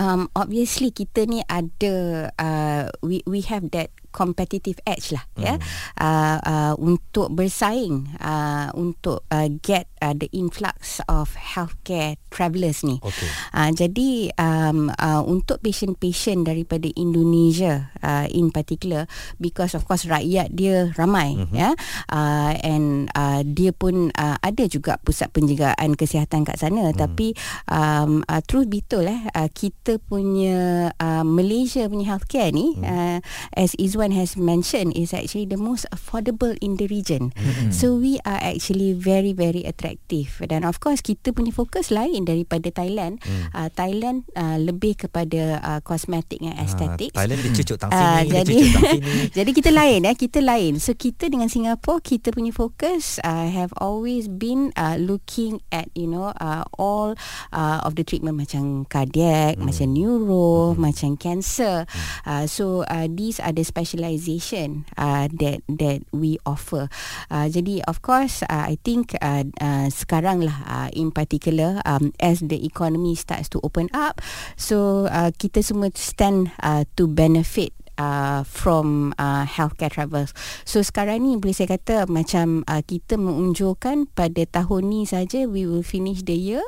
um 0.00 0.32
obviously 0.32 0.88
kita 0.88 1.28
ni 1.28 1.44
ada 1.46 2.28
uh, 2.40 2.88
we 3.04 3.20
we 3.28 3.44
have 3.44 3.68
that 3.76 3.92
competitive 4.16 4.80
edge 4.88 5.12
lah 5.12 5.24
ya. 5.36 5.36
hmm. 5.36 5.44
ya 5.44 5.54
uh, 6.00 6.38
uh, 6.40 6.74
untuk 6.80 7.28
bersaing 7.36 8.08
uh, 8.16 8.72
untuk 8.72 9.28
uh, 9.28 9.52
get 9.60 9.92
uh, 10.00 10.16
the 10.16 10.32
influx 10.32 11.04
of 11.04 11.36
healthcare 11.36 12.16
travellers 12.32 12.80
ni 12.80 12.96
okay. 13.04 13.28
uh, 13.52 13.68
jadi 13.76 14.32
um, 14.40 14.88
uh, 14.88 15.20
untuk 15.20 15.60
patient-patient 15.60 16.48
daripada 16.48 16.88
Indonesia 16.96 17.92
uh, 18.00 18.24
in 18.32 18.48
particular 18.48 19.04
because 19.36 19.76
of 19.76 19.84
course 19.84 20.08
rakyat 20.08 20.48
dia 20.56 20.88
ramai 20.96 21.36
hmm. 21.36 21.52
ya 21.52 21.76
uh, 22.08 22.52
and 22.64 23.12
uh, 23.12 23.44
dia 23.44 23.76
pun 23.76 24.14
uh, 24.16 24.36
ada 24.40 24.64
juga 24.70 24.96
pusat 25.02 25.28
penjagaan 25.34 25.98
kesihatan 25.98 26.46
kat 26.46 26.56
sana 26.56 26.90
hmm. 26.90 26.96
tapi 26.96 27.36
um, 27.68 28.22
uh, 28.30 28.40
truth 28.46 28.70
betul 28.70 29.04
eh 29.10 29.20
uh, 29.34 29.50
kita 29.50 29.98
punya 29.98 30.90
uh, 30.96 31.24
Malaysia 31.26 31.84
punya 31.90 32.16
healthcare 32.16 32.54
ni 32.54 32.78
hmm. 32.78 32.84
uh, 32.86 33.18
as 33.58 33.74
Izwan 33.76 34.05
Izwan 34.06 34.22
has 34.22 34.38
mentioned 34.38 34.94
is 34.94 35.10
actually 35.10 35.50
the 35.50 35.58
most 35.58 35.82
affordable 35.90 36.54
in 36.62 36.78
the 36.78 36.86
region. 36.86 37.34
Mm-hmm. 37.34 37.74
So 37.74 37.98
we 37.98 38.22
are 38.22 38.38
actually 38.38 38.94
very 38.94 39.34
very 39.34 39.66
attractive 39.66 40.38
dan 40.46 40.62
of 40.62 40.78
course 40.78 41.02
kita 41.02 41.34
punya 41.34 41.50
fokus 41.50 41.90
lain 41.90 42.22
daripada 42.22 42.70
Thailand. 42.70 43.18
Mm. 43.26 43.50
Uh, 43.50 43.68
Thailand 43.74 44.18
uh, 44.38 44.62
lebih 44.62 44.94
kepada 45.06 45.58
uh, 45.58 45.80
kosmetik 45.82 46.38
dan 46.38 46.54
estetik. 46.62 47.10
Uh, 47.18 47.26
Thailand 47.26 47.38
dia 47.42 47.50
cucuk 47.50 47.76
tang 47.82 47.90
sini, 47.90 48.06
uh, 48.06 48.22
jadi, 48.22 48.46
dia 48.46 48.62
cucuk 48.62 48.74
tang 48.78 48.90
sini. 48.94 49.12
jadi 49.42 49.50
kita 49.50 49.70
lain 49.74 50.00
ya, 50.06 50.12
kita 50.14 50.38
lain. 50.38 50.72
So 50.78 50.94
kita 50.94 51.26
dengan 51.26 51.50
Singapore 51.50 51.98
kita 51.98 52.30
punya 52.30 52.54
fokus 52.54 53.18
uh, 53.26 53.50
have 53.50 53.74
always 53.82 54.30
been 54.30 54.70
uh, 54.78 54.94
looking 55.02 55.58
at 55.74 55.90
you 55.98 56.06
know 56.06 56.30
uh, 56.38 56.62
all 56.78 57.18
uh, 57.50 57.82
of 57.82 57.98
the 57.98 58.06
treatment 58.06 58.38
macam 58.38 58.86
cardiac, 58.86 59.58
mm. 59.58 59.66
macam 59.66 59.90
neuro, 59.90 60.76
mm. 60.76 60.78
macam 60.78 61.18
cancer. 61.18 61.82
Mm. 61.90 61.98
Uh, 62.22 62.44
so 62.46 62.86
uh, 62.86 63.10
these 63.10 63.42
are 63.42 63.50
the 63.50 63.66
specialization 63.96 64.84
uh, 65.00 65.24
that 65.40 65.64
that 65.72 66.04
we 66.12 66.36
offer. 66.44 66.92
Uh, 67.32 67.48
jadi 67.48 67.80
of 67.88 68.04
course 68.04 68.44
uh, 68.44 68.68
I 68.68 68.76
think 68.84 69.16
uh, 69.24 69.48
uh, 69.56 69.88
sekarang 69.88 70.44
lah 70.44 70.58
uh, 70.68 70.88
in 70.92 71.08
particular 71.08 71.80
um, 71.88 72.12
as 72.20 72.44
the 72.44 72.60
economy 72.60 73.16
starts 73.16 73.48
to 73.56 73.58
open 73.64 73.88
up 73.96 74.20
so 74.60 75.08
uh, 75.08 75.32
kita 75.32 75.64
semua 75.64 75.88
stand 75.96 76.52
uh, 76.60 76.84
to 77.00 77.08
benefit 77.08 77.72
uh, 77.98 78.44
from 78.46 79.12
uh, 79.18 79.44
healthcare 79.44 79.92
travels. 79.92 80.32
So 80.64 80.80
sekarang 80.80 81.26
ni 81.26 81.36
boleh 81.36 81.56
saya 81.56 81.76
kata 81.76 82.08
macam 82.08 82.64
uh, 82.68 82.80
kita 82.84 83.20
menunjukkan 83.20 84.12
pada 84.16 84.42
tahun 84.48 84.82
ni 84.88 85.02
saja 85.04 85.44
we 85.48 85.68
will 85.68 85.84
finish 85.84 86.24
the 86.24 86.36
year 86.36 86.64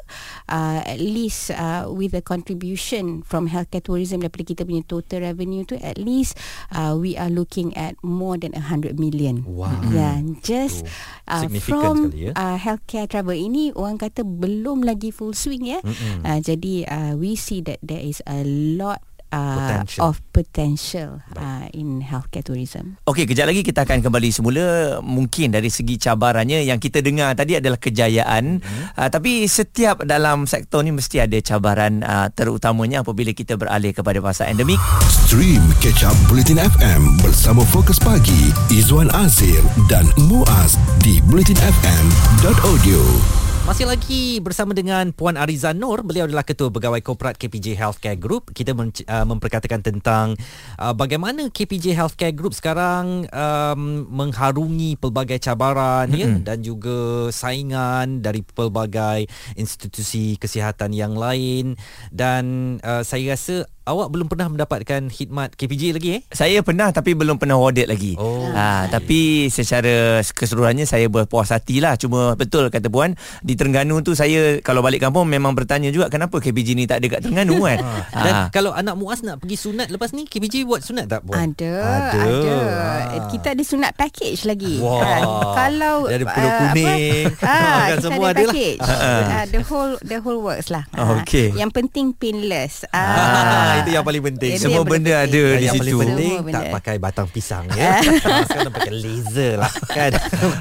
uh, 0.51 0.85
at 0.85 1.01
least 1.01 1.53
uh, 1.55 1.89
with 1.89 2.13
a 2.13 2.25
contribution 2.25 3.25
from 3.25 3.49
healthcare 3.49 3.85
tourism 3.85 4.21
daripada 4.21 4.45
kita 4.45 4.63
punya 4.65 4.83
total 4.85 5.25
revenue 5.25 5.65
tu 5.65 5.77
at 5.81 5.97
least 5.97 6.37
uh, 6.75 6.93
we 6.97 7.15
are 7.17 7.31
looking 7.33 7.73
at 7.77 7.97
more 8.05 8.37
than 8.37 8.53
100 8.53 9.01
million. 9.01 9.45
Wow. 9.47 9.73
Yeah, 9.89 10.21
just 10.45 10.85
uh, 11.29 11.49
from 11.63 12.13
ya. 12.13 12.37
uh, 12.37 12.57
healthcare 12.61 13.09
travel 13.09 13.37
ini 13.37 13.73
orang 13.73 14.01
kata 14.01 14.25
belum 14.25 14.85
lagi 14.85 15.13
full 15.13 15.33
swing 15.33 15.65
ya. 15.65 15.81
Uh, 16.25 16.39
jadi 16.43 16.85
uh, 16.89 17.13
we 17.17 17.35
see 17.39 17.65
that 17.65 17.81
there 17.81 18.03
is 18.03 18.21
a 18.27 18.45
lot 18.45 19.08
uh, 19.33 19.59
potential. 19.59 20.01
of 20.05 20.21
potential 20.33 21.21
uh, 21.37 21.69
in 21.75 22.01
healthcare 22.05 22.45
tourism. 22.45 22.97
Okey, 23.09 23.27
kejap 23.29 23.47
lagi 23.49 23.63
kita 23.65 23.83
akan 23.85 24.03
kembali 24.05 24.31
semula 24.33 24.99
mungkin 25.05 25.53
dari 25.53 25.71
segi 25.73 25.99
cabarannya 25.99 26.65
yang 26.65 26.79
kita 26.81 27.03
dengar 27.05 27.35
tadi 27.37 27.57
adalah 27.59 27.77
kejayaan 27.81 28.61
mm-hmm. 28.61 28.85
uh, 28.97 29.09
tapi 29.09 29.49
setiap 29.49 30.05
dalam 30.05 30.47
sektor 30.49 30.83
ni 30.85 30.93
mesti 30.93 31.21
ada 31.25 31.41
cabaran 31.43 32.03
uh, 32.05 32.29
terutamanya 32.33 33.01
apabila 33.03 33.33
kita 33.33 33.57
beralih 33.57 33.93
kepada 33.93 34.21
fasa 34.23 34.47
endemik. 34.49 34.79
Stream 35.09 35.63
Catch 35.81 36.05
Up 36.09 36.17
Bulletin 36.31 36.59
FM 36.61 37.19
bersama 37.25 37.65
Fokus 37.69 37.99
Pagi 38.01 38.53
Izwan 38.73 39.11
Azir 39.13 39.61
dan 39.93 40.09
Muaz 40.29 40.77
di 41.05 41.21
bulletinfm.audio. 41.29 43.48
Masih 43.69 43.85
lagi 43.85 44.41
bersama 44.41 44.73
dengan 44.73 45.13
Puan 45.13 45.37
Ariza 45.37 45.77
Nur. 45.77 46.01
Beliau 46.01 46.25
adalah 46.25 46.41
Ketua 46.41 46.73
Pegawai 46.73 47.05
Korporat 47.05 47.37
KPJ 47.37 47.77
Healthcare 47.77 48.17
Group. 48.17 48.57
Kita 48.57 48.73
men- 48.73 48.97
uh, 49.05 49.29
memperkatakan 49.29 49.85
tentang 49.85 50.41
uh, 50.81 50.97
bagaimana 50.97 51.53
KPJ 51.53 51.93
Healthcare 51.93 52.33
Group 52.33 52.57
sekarang 52.57 53.29
um, 53.29 54.09
mengharungi 54.09 54.97
pelbagai 54.97 55.37
cabaran 55.45 56.09
mm-hmm. 56.09 56.17
ya 56.17 56.29
dan 56.49 56.65
juga 56.65 57.29
saingan 57.29 58.25
dari 58.25 58.41
pelbagai 58.41 59.29
institusi 59.53 60.41
kesihatan 60.41 60.97
yang 60.97 61.13
lain 61.13 61.77
dan 62.09 62.81
uh, 62.81 63.05
saya 63.05 63.37
rasa 63.37 63.69
awak 63.88 64.12
belum 64.12 64.28
pernah 64.28 64.52
mendapatkan 64.52 65.09
khidmat 65.09 65.57
KPJ 65.57 65.97
lagi 65.97 66.09
eh? 66.21 66.23
Saya 66.28 66.61
pernah 66.61 66.92
tapi 66.92 67.16
belum 67.16 67.40
pernah 67.40 67.57
audit 67.57 67.88
lagi. 67.88 68.14
Oh. 68.21 68.52
Ha, 68.52 68.87
tapi 68.92 69.49
secara 69.49 70.21
keseluruhannya 70.21 70.85
saya 70.85 71.09
berpuas 71.09 71.49
hati 71.49 71.80
lah. 71.80 71.97
Cuma 71.97 72.37
betul 72.37 72.68
kata 72.68 72.92
Puan, 72.92 73.16
di 73.40 73.57
Terengganu 73.57 74.04
tu 74.04 74.12
saya 74.12 74.61
kalau 74.61 74.85
balik 74.85 75.00
kampung 75.00 75.25
memang 75.25 75.57
bertanya 75.57 75.88
juga 75.88 76.12
kenapa 76.12 76.37
KPJ 76.38 76.68
ni 76.76 76.85
tak 76.85 77.00
ada 77.00 77.18
kat 77.18 77.21
Terengganu 77.25 77.57
kan. 77.68 77.78
ha. 77.80 78.21
Dan 78.21 78.33
ha. 78.37 78.42
kalau 78.52 78.76
anak 78.76 78.95
Muaz 79.00 79.25
nak 79.25 79.40
pergi 79.40 79.57
sunat 79.57 79.88
lepas 79.88 80.12
ni, 80.12 80.28
KPJ 80.28 80.68
buat 80.68 80.85
sunat 80.85 81.09
tak 81.09 81.25
Puan? 81.25 81.57
Ada. 81.57 81.75
Ada. 81.80 82.21
ada. 82.21 82.57
Ha. 82.61 83.26
Kita 83.33 83.49
ada 83.57 83.62
sunat 83.64 83.92
package 83.97 84.45
lagi. 84.45 84.75
Wah. 84.85 85.00
Ha. 85.00 85.16
Kalau 85.57 86.07
ada 86.07 86.25
peluh 86.28 86.50
uh, 86.52 86.59
kuning. 86.71 87.26
Ha, 87.49 87.97
kita 87.97 88.02
semua 88.04 88.28
ada 88.35 88.45
package. 88.45 88.80
Ha. 88.85 88.95
Uh, 88.95 89.45
the 89.49 89.61
whole 89.64 89.95
the 90.04 90.18
whole 90.21 90.40
works 90.45 90.68
lah. 90.68 90.85
Ha. 90.92 91.25
Okay. 91.25 91.54
Yang 91.57 91.71
penting 91.73 92.12
pinless. 92.12 92.85
Ha. 92.92 93.00
Ha 93.00 93.78
itu 93.85 93.91
yang 93.95 94.05
paling 94.07 94.23
penting. 94.33 94.53
Itu 94.57 94.63
Semua 94.67 94.83
benda 94.83 95.15
penting. 95.23 95.29
ada 95.29 95.43
yang 95.43 95.61
di 95.61 95.69
situ. 95.69 95.79
Paling 95.79 95.99
penting 96.01 96.35
Semua 96.39 96.55
tak 96.55 96.65
pakai 96.81 96.97
batang 96.99 97.29
pisang 97.29 97.65
ya. 97.77 98.01
Sekarang 98.49 98.73
pakai 98.73 98.93
laser 98.95 99.53
lah 99.61 99.73
kan. 99.97 100.13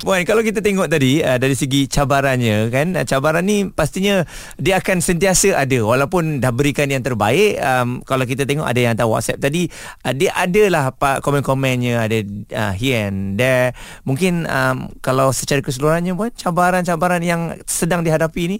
Puan, 0.03 0.21
kalau 0.27 0.41
kita 0.43 0.59
tengok 0.59 0.87
tadi 0.91 1.23
uh, 1.23 1.37
dari 1.39 1.55
segi 1.55 1.87
cabarannya 1.87 2.67
kan, 2.67 2.87
uh, 2.99 3.05
cabaran 3.07 3.43
ni 3.47 3.71
pastinya 3.71 4.27
dia 4.59 4.77
akan 4.83 4.99
sentiasa 4.99 5.55
ada 5.55 5.79
walaupun 5.81 6.43
dah 6.43 6.51
berikan 6.51 6.91
yang 6.91 7.01
terbaik. 7.01 7.57
Um, 7.63 8.03
kalau 8.03 8.27
kita 8.27 8.43
tengok 8.43 8.67
ada 8.67 8.79
yang 8.79 8.91
hantar 8.93 9.07
WhatsApp 9.07 9.39
tadi, 9.39 9.71
uh, 10.03 10.13
dia 10.13 10.35
adalah 10.35 10.91
pak 10.91 11.23
komen-komennya 11.23 11.95
ada 12.03 12.17
uh, 12.53 12.73
here 12.75 13.07
and 13.07 13.39
there. 13.39 13.71
Mungkin 14.03 14.43
um, 14.49 14.91
kalau 14.99 15.31
secara 15.31 15.63
keseluruhannya 15.63 16.13
buat 16.13 16.35
cabaran-cabaran 16.35 17.23
yang 17.23 17.55
sedang 17.63 18.03
dihadapi 18.03 18.43
ni. 18.51 18.57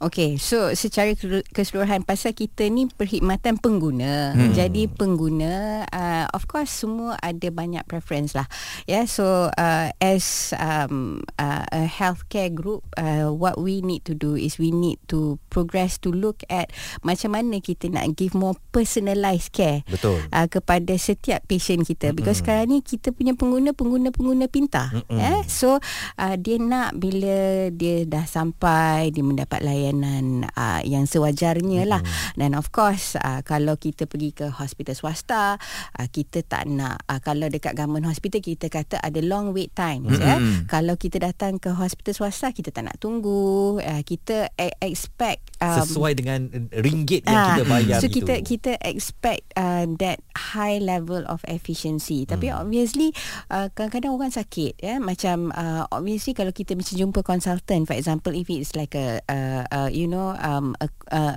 Okay, 0.00 0.40
so 0.40 0.72
secara 0.72 1.12
keseluruhan 1.52 2.02
pasal 2.02 2.32
kita 2.32 2.64
ni 2.72 2.88
perkhidmatan 2.88 3.60
pengguna 3.60 3.91
pengguna. 3.92 4.32
Hmm. 4.32 4.52
Jadi 4.56 4.82
pengguna 4.88 5.84
uh, 5.92 6.24
of 6.32 6.48
course 6.48 6.72
semua 6.72 7.20
ada 7.20 7.52
banyak 7.52 7.84
preference 7.84 8.32
lah. 8.32 8.48
Yeah, 8.88 9.04
so 9.04 9.52
uh, 9.52 9.92
as 10.00 10.56
um, 10.56 11.20
uh, 11.36 11.68
a 11.68 11.84
healthcare 11.84 12.48
group 12.48 12.88
uh, 12.96 13.28
what 13.28 13.60
we 13.60 13.84
need 13.84 14.08
to 14.08 14.16
do 14.16 14.32
is 14.32 14.56
we 14.56 14.72
need 14.72 14.96
to 15.12 15.36
progress 15.52 16.00
to 16.00 16.08
look 16.08 16.40
at 16.48 16.72
macam 17.04 17.36
mana 17.36 17.60
kita 17.60 17.92
nak 17.92 18.16
give 18.16 18.32
more 18.32 18.56
personalized 18.72 19.52
care 19.52 19.84
Betul. 19.84 20.24
Uh, 20.32 20.48
kepada 20.48 20.96
setiap 20.96 21.44
patient 21.44 21.84
kita 21.84 22.10
mm-hmm. 22.10 22.16
because 22.16 22.40
sekarang 22.40 22.72
ni 22.72 22.80
kita 22.80 23.12
punya 23.12 23.36
pengguna 23.36 23.76
pengguna-pengguna 23.76 24.48
pintar. 24.48 24.88
Mm-hmm. 24.96 25.18
Yeah, 25.20 25.40
so 25.44 25.76
uh, 26.16 26.34
dia 26.40 26.56
nak 26.56 26.96
bila 26.96 27.68
dia 27.68 28.08
dah 28.08 28.24
sampai 28.24 29.12
dia 29.12 29.20
mendapat 29.20 29.60
layanan 29.60 30.48
uh, 30.56 30.80
yang 30.80 31.04
sewajarnya 31.04 31.84
mm-hmm. 31.84 31.92
lah. 31.92 32.02
Dan 32.38 32.56
of 32.56 32.72
course 32.72 33.20
uh, 33.20 33.44
kalau 33.44 33.76
kita 33.82 34.06
pergi 34.06 34.30
ke 34.30 34.46
hospital 34.46 34.94
swasta 34.94 35.58
uh, 35.98 36.06
kita 36.06 36.46
tak 36.46 36.70
nak 36.70 37.02
uh, 37.10 37.18
kalau 37.18 37.50
dekat 37.50 37.74
government 37.74 38.06
hospital 38.06 38.38
kita 38.38 38.70
kata 38.70 39.02
ada 39.02 39.18
long 39.18 39.50
wait 39.50 39.74
time 39.74 40.06
mm-hmm. 40.06 40.22
ya 40.22 40.36
kalau 40.70 40.94
kita 40.94 41.18
datang 41.18 41.58
ke 41.58 41.74
hospital 41.74 42.14
swasta 42.14 42.54
kita 42.54 42.70
tak 42.70 42.86
nak 42.86 42.96
tunggu 43.02 43.82
uh, 43.82 44.02
kita 44.06 44.54
expect 44.78 45.58
um, 45.58 45.82
sesuai 45.82 46.12
dengan 46.14 46.46
ringgit 46.70 47.26
yang 47.26 47.40
uh, 47.42 47.48
kita 47.50 47.62
bayar 47.66 47.98
so 47.98 48.06
kita 48.06 48.34
kita 48.46 48.72
expect 48.86 49.50
uh, 49.58 49.88
that 49.98 50.22
high 50.36 50.78
level 50.78 51.24
of 51.26 51.42
efficiency 51.50 52.28
tapi 52.28 52.52
mm. 52.52 52.60
obviously 52.62 53.10
uh, 53.48 53.72
kadang-kadang 53.72 54.12
orang 54.12 54.30
sakit 54.30 54.76
ya 54.78 55.00
macam 55.00 55.50
uh, 55.56 55.88
obviously 55.88 56.36
kalau 56.36 56.52
kita 56.52 56.76
mesti 56.76 57.00
jumpa 57.00 57.24
consultant 57.24 57.88
for 57.88 57.96
example 57.96 58.36
if 58.36 58.46
it's 58.52 58.76
like 58.76 58.92
a 58.92 59.18
uh, 59.26 59.64
uh, 59.72 59.88
you 59.88 60.04
know 60.04 60.36
um, 60.38 60.76
a, 60.78 60.88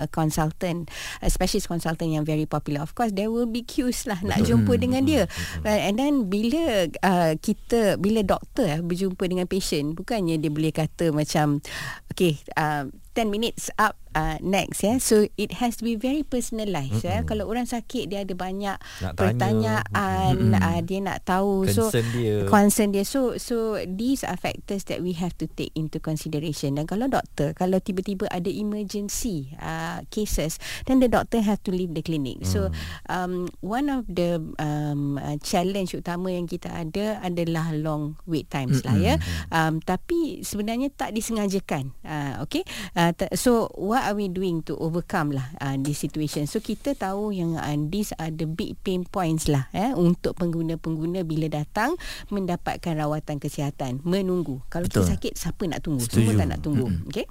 a 0.04 0.08
consultant 0.12 0.92
a 1.24 1.30
specialist 1.32 1.72
consultant 1.72 2.12
yang 2.12 2.25
very 2.26 2.50
popular. 2.50 2.82
Of 2.82 2.98
course 2.98 3.14
there 3.14 3.30
will 3.30 3.48
be 3.48 3.62
queues 3.62 4.10
lah 4.10 4.18
nak 4.26 4.42
jumpa 4.44 4.74
dengan 4.82 5.06
dia. 5.06 5.24
right? 5.62 5.86
and 5.86 5.96
then 6.02 6.28
bila 6.28 6.90
uh, 7.06 7.38
kita 7.38 8.02
bila 8.02 8.26
doktor 8.26 8.66
uh, 8.66 8.82
berjumpa 8.82 9.24
dengan 9.30 9.46
patient 9.46 9.94
bukannya 9.94 10.42
dia 10.42 10.50
boleh 10.50 10.74
kata 10.74 11.14
macam 11.14 11.62
okay 12.10 12.42
uh, 12.58 12.90
10 13.16 13.32
minutes 13.32 13.72
up 13.80 13.96
uh, 14.16 14.40
next 14.40 14.82
ya. 14.82 14.96
Yeah. 14.96 14.98
So 15.04 15.16
it 15.36 15.60
has 15.60 15.78
to 15.78 15.84
be 15.84 16.00
very 16.00 16.24
personalized 16.24 17.04
ya. 17.04 17.20
Yeah. 17.20 17.22
Kalau 17.28 17.46
orang 17.52 17.68
sakit 17.68 18.10
dia 18.10 18.24
ada 18.24 18.34
banyak 18.34 18.78
nak 18.80 19.14
pertanyaan, 19.20 20.56
uh, 20.56 20.80
dia 20.82 21.00
nak 21.04 21.28
tahu 21.28 21.68
concern 21.68 22.08
so 22.08 22.16
dia. 22.16 22.36
concern 22.48 22.88
dia. 22.96 23.04
So 23.04 23.36
so 23.38 23.78
these 23.84 24.24
are 24.24 24.40
factors 24.40 24.88
that 24.88 25.04
we 25.04 25.14
have 25.20 25.36
to 25.44 25.46
take 25.52 25.76
into 25.76 26.00
consideration. 26.00 26.80
Dan 26.80 26.88
kalau 26.88 27.12
doktor 27.12 27.52
kalau 27.54 27.78
tiba-tiba 27.84 28.32
ada 28.32 28.48
emergency 28.48 29.52
uh, 29.60 30.02
cases, 30.10 30.58
then 30.88 31.04
the 31.04 31.12
doctor 31.12 31.44
have 31.44 31.60
to 31.68 31.76
leave 31.76 31.92
the 31.92 32.02
clinic. 32.02 32.42
Mm. 32.42 32.48
So 32.48 32.72
um 33.12 33.52
one 33.60 33.92
of 33.92 34.08
the 34.08 34.40
um 34.58 35.20
uh, 35.20 35.36
challenge 35.44 35.92
utama 35.92 36.32
yang 36.32 36.48
kita 36.48 36.72
ada 36.72 37.20
adalah 37.20 37.76
long 37.76 38.16
wait 38.24 38.48
times 38.48 38.82
mm-hmm. 38.82 38.88
lah 38.88 38.98
ya. 38.98 39.16
Um 39.52 39.84
tapi 39.84 40.42
sebenarnya 40.42 40.90
tak 40.96 41.12
disengajakan. 41.12 41.92
Uh, 42.02 42.40
okay. 42.40 42.64
Uh, 42.96 43.05
Uh, 43.06 43.14
so 43.38 43.70
what 43.78 44.02
are 44.02 44.18
we 44.18 44.26
doing 44.26 44.66
to 44.66 44.74
overcome 44.82 45.30
lah 45.30 45.54
uh, 45.62 45.78
this 45.78 46.02
situation 46.02 46.50
so 46.50 46.58
kita 46.58 46.98
tahu 46.98 47.30
yang 47.30 47.54
uh, 47.54 47.78
these 47.94 48.10
are 48.18 48.34
the 48.34 48.50
big 48.50 48.74
pain 48.82 49.06
points 49.06 49.46
lah 49.46 49.70
eh, 49.78 49.94
untuk 49.94 50.34
pengguna-pengguna 50.34 51.22
bila 51.22 51.46
datang 51.54 51.94
mendapatkan 52.34 52.98
rawatan 52.98 53.38
kesihatan 53.38 54.02
menunggu 54.02 54.66
kalau 54.74 54.90
Betul. 54.90 55.06
kita 55.06 55.14
sakit 55.14 55.34
siapa 55.38 55.64
nak 55.70 55.86
tunggu 55.86 56.02
Setuju. 56.02 56.18
semua 56.18 56.34
tak 56.34 56.48
nak 56.50 56.62
tunggu 56.66 56.88
mm-hmm. 56.90 57.10
okay 57.14 57.28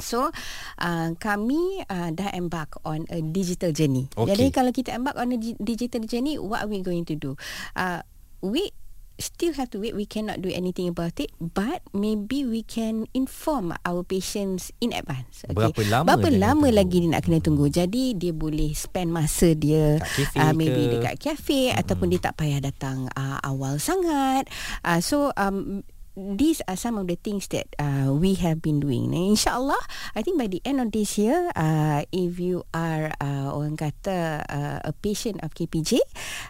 So 0.00 0.32
uh, 0.80 1.08
kami 1.20 1.84
uh, 1.86 2.10
dah 2.16 2.32
embark 2.32 2.80
on 2.88 3.04
a 3.12 3.20
digital 3.20 3.70
journey. 3.70 4.08
Okay. 4.16 4.32
Jadi 4.32 4.44
kalau 4.48 4.72
kita 4.72 4.96
embark 4.96 5.20
on 5.20 5.36
a 5.36 5.38
di- 5.38 5.60
digital 5.60 6.08
journey, 6.08 6.40
what 6.40 6.64
are 6.64 6.70
we 6.72 6.80
going 6.80 7.04
to 7.04 7.14
do? 7.14 7.36
Uh, 7.76 8.00
we 8.40 8.72
still 9.20 9.54
have 9.56 9.70
to 9.72 9.78
wait. 9.78 9.94
We 9.94 10.08
cannot 10.08 10.42
do 10.42 10.50
anything 10.50 10.88
about 10.88 11.20
it, 11.20 11.30
but 11.38 11.84
maybe 11.92 12.42
we 12.42 12.64
can 12.64 13.06
inform 13.12 13.76
our 13.86 14.02
patients 14.02 14.72
in 14.80 14.96
advance. 14.96 15.44
Berapa 15.46 15.80
lama 15.86 16.04
Berapa 16.08 16.28
dia 16.28 16.40
lama 16.40 16.66
tunggu? 16.66 16.78
lagi 16.80 16.96
dia 17.00 17.10
nak 17.12 17.22
kena 17.24 17.38
tunggu? 17.38 17.66
Jadi 17.68 18.04
dia 18.16 18.32
boleh 18.34 18.72
spend 18.74 19.12
masa 19.12 19.52
dia 19.54 20.00
uh, 20.00 20.52
ke? 20.52 20.56
maybe 20.56 20.82
dekat 20.98 21.14
kafe 21.20 21.70
hmm. 21.70 21.78
ataupun 21.78 22.10
dia 22.10 22.20
tak 22.20 22.34
payah 22.40 22.60
datang 22.64 23.06
uh, 23.14 23.38
awal 23.44 23.78
sangat. 23.78 24.48
Uh, 24.82 24.98
so 24.98 25.30
um 25.36 25.84
these 26.16 26.62
are 26.66 26.76
some 26.76 26.98
of 26.98 27.06
the 27.06 27.16
things 27.16 27.48
that 27.48 27.70
uh, 27.78 28.12
we 28.12 28.34
have 28.34 28.62
been 28.62 28.80
doing. 28.80 29.14
And 29.14 29.36
inshallah, 29.36 29.78
I 30.14 30.22
think 30.22 30.38
by 30.38 30.46
the 30.46 30.60
end 30.64 30.80
of 30.80 30.92
this 30.92 31.18
year, 31.18 31.50
uh, 31.54 32.04
if 32.12 32.38
you 32.38 32.64
are 32.74 33.12
uh, 33.20 33.54
orang 33.54 33.76
kata 33.76 34.44
uh, 34.48 34.78
a 34.84 34.92
patient 34.92 35.42
of 35.42 35.54
KPJ, 35.54 35.98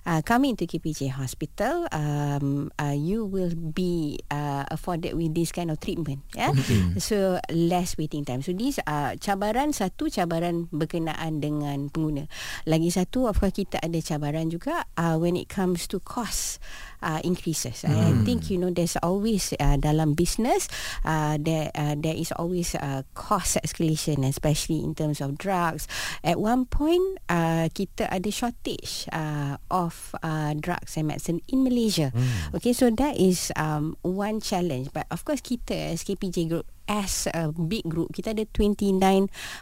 uh, 0.07 0.23
coming 0.23 0.57
to 0.57 0.67
KPJ 0.67 1.11
Hospital, 1.13 1.87
um, 1.93 2.73
uh, 2.81 2.97
you 2.97 3.25
will 3.25 3.55
be 3.55 4.21
uh, 4.31 4.65
afforded 4.71 5.15
with 5.15 5.35
this 5.35 5.53
kind 5.53 5.71
of 5.71 5.81
treatment. 5.81 6.25
Yeah? 6.35 6.53
Okay. 6.57 6.99
So 7.01 7.41
less 7.51 7.97
waiting 7.97 8.25
time. 8.25 8.43
So 8.43 8.53
these 8.53 8.79
are 8.87 9.17
cabaran 9.17 9.73
satu 9.77 10.09
cabaran 10.13 10.69
berkenaan 10.73 11.41
dengan 11.41 11.89
pengguna. 11.93 12.27
Lagi 12.65 12.93
satu, 12.93 13.29
of 13.29 13.41
course 13.41 13.57
kita 13.57 13.81
ada 13.83 13.99
cabaran 14.01 14.49
juga 14.49 14.85
uh, 14.97 15.17
when 15.17 15.37
it 15.37 15.49
comes 15.49 15.87
to 15.91 16.01
cost 16.01 16.61
uh, 17.03 17.21
increases. 17.25 17.83
Hmm. 17.83 17.97
I 17.97 18.13
think 18.25 18.51
you 18.51 18.59
know 18.59 18.71
there's 18.71 18.97
always 19.01 19.50
uh, 19.59 19.77
dalam 19.81 20.15
business 20.15 20.69
uh, 21.05 21.35
there 21.41 21.71
uh, 21.75 21.95
there 21.99 22.15
is 22.15 22.31
always 22.37 22.75
uh, 22.77 23.03
cost 23.15 23.59
escalation 23.65 24.23
especially 24.27 24.83
in 24.83 24.95
terms 24.95 25.21
of 25.21 25.39
drugs. 25.39 25.89
At 26.23 26.39
one 26.39 26.67
point 26.67 27.19
uh, 27.29 27.69
kita 27.73 28.07
ada 28.11 28.31
shortage 28.31 29.09
uh, 29.11 29.59
of 29.71 30.15
uh, 30.23 30.55
drugs 30.59 30.97
and 30.97 31.11
medicine 31.11 31.41
in 31.49 31.65
Malaysia. 31.65 32.11
Hmm. 32.15 32.57
Okay 32.61 32.73
so 32.73 32.91
that 32.91 33.19
is 33.19 33.51
um, 33.57 33.97
one 34.03 34.41
challenge 34.41 34.91
but 34.93 35.07
of 35.11 35.25
course 35.25 35.41
kita 35.41 35.95
as 35.95 36.03
KPJ 36.07 36.49
group 36.51 36.67
as 36.91 37.31
a 37.31 37.55
big 37.55 37.87
group 37.87 38.11
kita 38.11 38.35
ada 38.35 38.43
29 38.51 38.99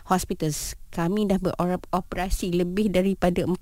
hospitals. 0.08 0.72
Kami 0.88 1.28
dah 1.28 1.36
beroperasi 1.36 2.56
lebih 2.56 2.88
daripada 2.88 3.44
41 3.44 3.60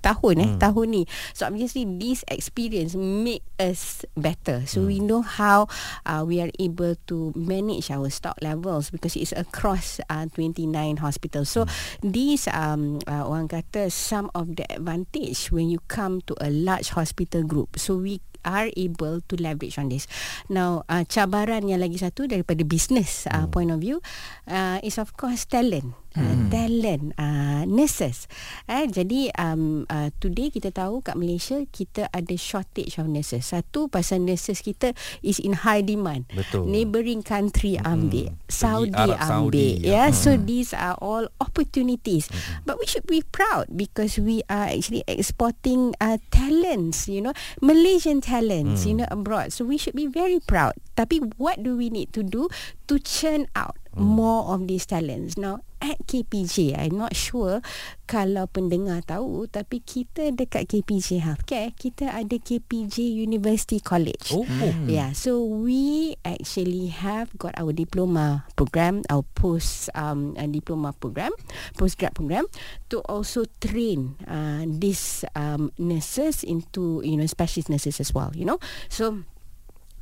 tahun 0.00 0.36
eh 0.40 0.52
tahun 0.56 0.86
ni. 0.88 1.02
So 1.36 1.44
obviously 1.44 1.84
this 1.84 2.24
experience 2.32 2.96
make 2.96 3.44
us 3.60 4.08
better. 4.16 4.64
So 4.64 4.88
we 4.88 5.04
know 5.04 5.20
how 5.20 5.68
uh, 6.08 6.24
we 6.24 6.40
are 6.40 6.48
able 6.56 6.96
to 7.12 7.36
manage 7.36 7.92
our 7.92 8.08
stock 8.08 8.40
levels 8.40 8.88
because 8.88 9.12
it's 9.12 9.36
across 9.36 10.00
uh, 10.08 10.24
29 10.32 10.72
hospitals. 11.04 11.52
So 11.52 11.68
these 12.00 12.48
um 12.48 13.04
uh, 13.04 13.28
orang 13.28 13.52
kata 13.52 13.92
some 13.92 14.32
of 14.32 14.56
the 14.56 14.64
advantage 14.72 15.52
when 15.52 15.68
you 15.68 15.84
come 15.92 16.24
to 16.24 16.32
a 16.40 16.48
large 16.48 16.96
hospital 16.96 17.44
group. 17.44 17.76
So 17.76 18.00
we 18.00 18.24
are 18.44 18.70
able 18.76 19.22
to 19.26 19.34
leverage 19.38 19.78
on 19.78 19.88
this. 19.88 20.06
Now, 20.46 20.84
uh, 20.86 21.06
cabaran 21.06 21.66
yang 21.66 21.82
lagi 21.82 21.98
satu 22.02 22.28
daripada 22.28 22.62
business 22.66 23.26
uh, 23.30 23.46
point 23.48 23.70
of 23.70 23.80
view 23.80 24.02
uh, 24.46 24.78
is 24.82 24.98
of 24.98 25.14
course 25.18 25.46
talent. 25.48 25.94
Uh, 26.12 26.48
talent. 26.52 27.16
Uh, 27.16 27.64
nurses. 27.66 28.28
Eh, 28.68 28.86
jadi 28.90 29.32
um, 29.38 29.88
uh, 29.88 30.12
today 30.20 30.52
kita 30.52 30.74
tahu 30.74 31.00
kat 31.00 31.16
Malaysia 31.16 31.58
kita 31.72 32.10
ada 32.12 32.34
shortage 32.36 33.00
of 33.00 33.08
nurses. 33.08 33.50
Satu 33.50 33.88
pasal 33.88 34.22
nurses 34.22 34.60
kita 34.60 34.92
is 35.24 35.40
in 35.40 35.64
high 35.64 35.82
demand. 35.82 36.28
Betul. 36.32 36.68
neighbouring 36.68 37.24
country 37.24 37.76
ambil. 37.82 38.34
Saudi 38.46 38.94
Arab 38.94 39.18
ambil 39.18 39.30
Saudi, 39.52 39.68
ya. 39.82 39.88
yeah? 39.88 40.08
ya. 40.10 40.14
so 40.14 40.30
these 40.36 40.70
are 40.76 40.96
all 41.00 41.26
opportunities. 41.40 42.28
But 42.68 42.78
we 42.78 42.86
should 42.86 43.06
be 43.08 43.24
proud 43.24 43.72
because 43.72 44.20
we 44.20 44.44
are 44.52 44.70
actually 44.70 45.04
exporting 45.08 45.96
uh, 45.98 46.20
talents 46.30 47.08
you 47.08 47.20
know. 47.20 47.34
Malaysian 47.60 48.20
talents 48.20 48.84
you 48.84 48.94
know 48.94 49.08
abroad. 49.10 49.52
So 49.52 49.64
we 49.64 49.76
should 49.76 49.96
be 49.96 50.06
very 50.06 50.38
proud. 50.38 50.76
Tapi 50.94 51.34
what 51.40 51.64
do 51.64 51.76
we 51.76 51.88
need 51.88 52.12
to 52.12 52.22
do 52.22 52.52
to 52.86 53.00
churn 53.00 53.48
out 53.56 53.81
more 53.96 54.54
of 54.54 54.66
these 54.68 54.86
talents 54.86 55.36
now 55.36 55.60
at 55.82 55.98
KPJ 56.06 56.78
I'm 56.78 56.94
not 56.94 57.18
sure 57.18 57.58
kalau 58.06 58.46
pendengar 58.46 59.02
tahu 59.02 59.50
tapi 59.50 59.82
kita 59.82 60.30
dekat 60.30 60.70
KPJ 60.70 61.18
Healthcare 61.18 61.74
kita 61.74 62.14
ada 62.14 62.38
KPJ 62.38 63.02
University 63.18 63.82
College 63.82 64.32
Oh. 64.32 64.46
Yeah, 64.86 65.12
so 65.12 65.42
we 65.42 66.14
actually 66.24 66.88
have 66.92 67.34
got 67.38 67.54
our 67.58 67.72
diploma 67.74 68.46
program, 68.54 69.02
our 69.10 69.26
post 69.34 69.90
um, 69.94 70.34
uh, 70.38 70.46
diploma 70.46 70.94
program, 70.94 71.32
postgrad 71.76 72.14
program, 72.14 72.46
to 72.90 73.00
also 73.10 73.44
train 73.60 74.14
uh, 74.26 74.64
these 74.66 75.24
um, 75.34 75.72
nurses 75.78 76.42
into 76.44 77.02
you 77.04 77.16
know 77.16 77.26
specialist 77.26 77.70
nurses 77.70 77.98
as 77.98 78.14
well. 78.14 78.30
You 78.34 78.46
know, 78.46 78.58
so 78.88 79.24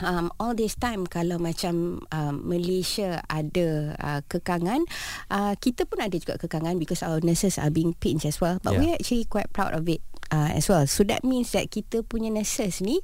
um, 0.03 0.33
all 0.41 0.53
this 0.53 0.75
time 0.77 1.07
kalau 1.07 1.39
macam 1.39 2.05
um, 2.13 2.35
Malaysia 2.45 3.23
ada 3.29 3.95
uh, 3.97 4.21
kekangan 4.27 4.85
uh, 5.31 5.55
kita 5.57 5.87
pun 5.87 6.03
ada 6.03 6.17
juga 6.17 6.37
kekangan 6.41 6.77
because 6.77 7.05
our 7.05 7.21
nurses 7.23 7.57
are 7.57 7.71
being 7.73 7.95
pinched 8.01 8.27
as 8.27 8.41
well 8.41 8.59
but 8.61 8.77
Yeah. 8.77 8.81
we're 8.83 8.97
actually 8.97 9.27
quite 9.27 9.51
proud 9.51 9.75
of 9.75 9.85
it 9.87 10.01
uh, 10.33 10.51
as 10.55 10.67
well 10.71 10.87
so 10.87 11.03
that 11.05 11.23
means 11.23 11.53
that 11.53 11.69
kita 11.69 12.03
punya 12.07 12.31
nurses 12.33 12.81
ni 12.81 12.99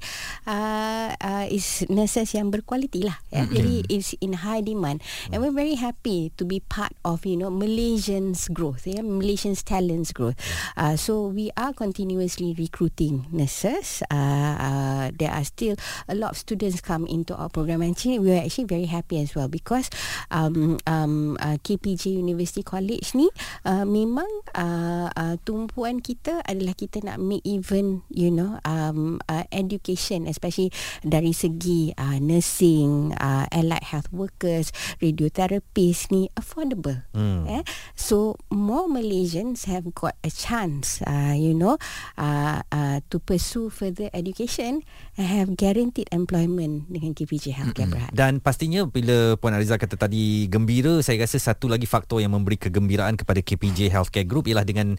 uh, 0.47 1.13
uh, 1.15 1.45
is 1.51 1.85
nurses 1.91 2.33
yang 2.35 2.51
berkualiti 2.51 3.05
lah 3.07 3.19
ya? 3.31 3.45
Mm-hmm. 3.45 3.55
jadi 3.55 3.75
it's 3.91 4.11
in 4.23 4.43
high 4.47 4.63
demand 4.63 5.03
and 5.31 5.43
we're 5.43 5.55
very 5.55 5.77
happy 5.77 6.33
to 6.39 6.47
be 6.47 6.63
part 6.67 6.95
of 7.05 7.27
you 7.29 7.37
know 7.37 7.53
Malaysians 7.53 8.49
growth 8.51 8.87
ya? 8.89 9.03
Malaysians 9.03 9.63
talents 9.63 10.11
growth 10.11 10.39
uh, 10.79 10.95
so 10.95 11.29
we 11.29 11.51
are 11.55 11.75
continuously 11.75 12.55
recruiting 12.57 13.27
nurses 13.31 14.03
uh, 14.11 14.55
uh, 14.57 15.05
there 15.15 15.31
are 15.31 15.45
still 15.45 15.77
a 16.09 16.15
lot 16.15 16.35
of 16.35 16.39
students 16.39 16.81
come 16.81 17.07
into 17.07 17.35
our 17.35 17.51
program 17.51 17.83
and 17.83 17.93
actually 17.93 18.19
we 18.19 18.33
are 18.33 18.43
actually 18.45 18.69
very 18.69 18.87
happy 18.87 19.21
as 19.21 19.35
well 19.35 19.49
because 19.49 19.91
um, 20.31 20.79
um, 20.87 21.37
uh, 21.41 21.57
KPJ 21.61 22.17
University 22.17 22.63
College 22.63 23.15
ni 23.17 23.29
uh, 23.65 23.85
memang 23.89 24.29
uh, 24.55 25.09
uh, 25.11 25.35
tumpuan 25.43 25.99
kita 26.01 26.43
adalah 26.45 26.77
kita 26.77 27.03
nak 27.03 27.16
make 27.19 27.45
even 27.45 28.05
you 28.09 28.29
know 28.29 28.61
um, 28.63 29.19
uh, 29.27 29.45
education 29.51 30.25
especially 30.25 30.69
dari 31.03 31.31
segi 31.31 31.91
uh, 31.95 32.19
nursing 32.19 33.13
uh, 33.17 33.45
allied 33.51 33.85
health 33.85 34.09
workers 34.11 34.71
radiotherapist 34.99 36.11
ni 36.11 36.29
affordable 36.35 36.99
Hmm. 37.13 37.49
eh? 37.49 37.63
so 37.97 38.37
more 38.49 38.87
Malaysians 38.87 39.65
have 39.67 39.91
got 39.93 40.15
a 40.21 40.31
chance 40.31 41.01
uh, 41.05 41.33
you 41.33 41.53
know 41.53 41.81
uh, 42.17 42.61
uh, 42.69 42.99
to 43.09 43.19
pursue 43.19 43.69
further 43.69 44.13
education 44.13 44.85
and 45.17 45.27
have 45.27 45.49
guaranteed 45.57 46.07
employment 46.13 46.87
dengan 46.87 47.13
KPJ 47.13 47.53
Healthcare 47.53 47.89
Berhad 47.89 48.13
Dan 48.13 48.39
pastinya 48.39 48.85
bila 48.85 49.35
Puan 49.37 49.57
Ariza 49.57 49.77
kata 49.77 49.97
tadi 49.97 50.47
gembira, 50.47 51.01
saya 51.01 51.21
rasa 51.21 51.37
satu 51.37 51.67
lagi 51.67 51.85
faktor 51.85 52.21
yang 52.21 52.33
memberi 52.33 52.57
kegembiraan 52.57 53.17
kepada 53.17 53.41
KPJ 53.41 53.89
Healthcare 53.89 54.29
Group 54.29 54.47
ialah 54.47 54.65
dengan 54.65 54.95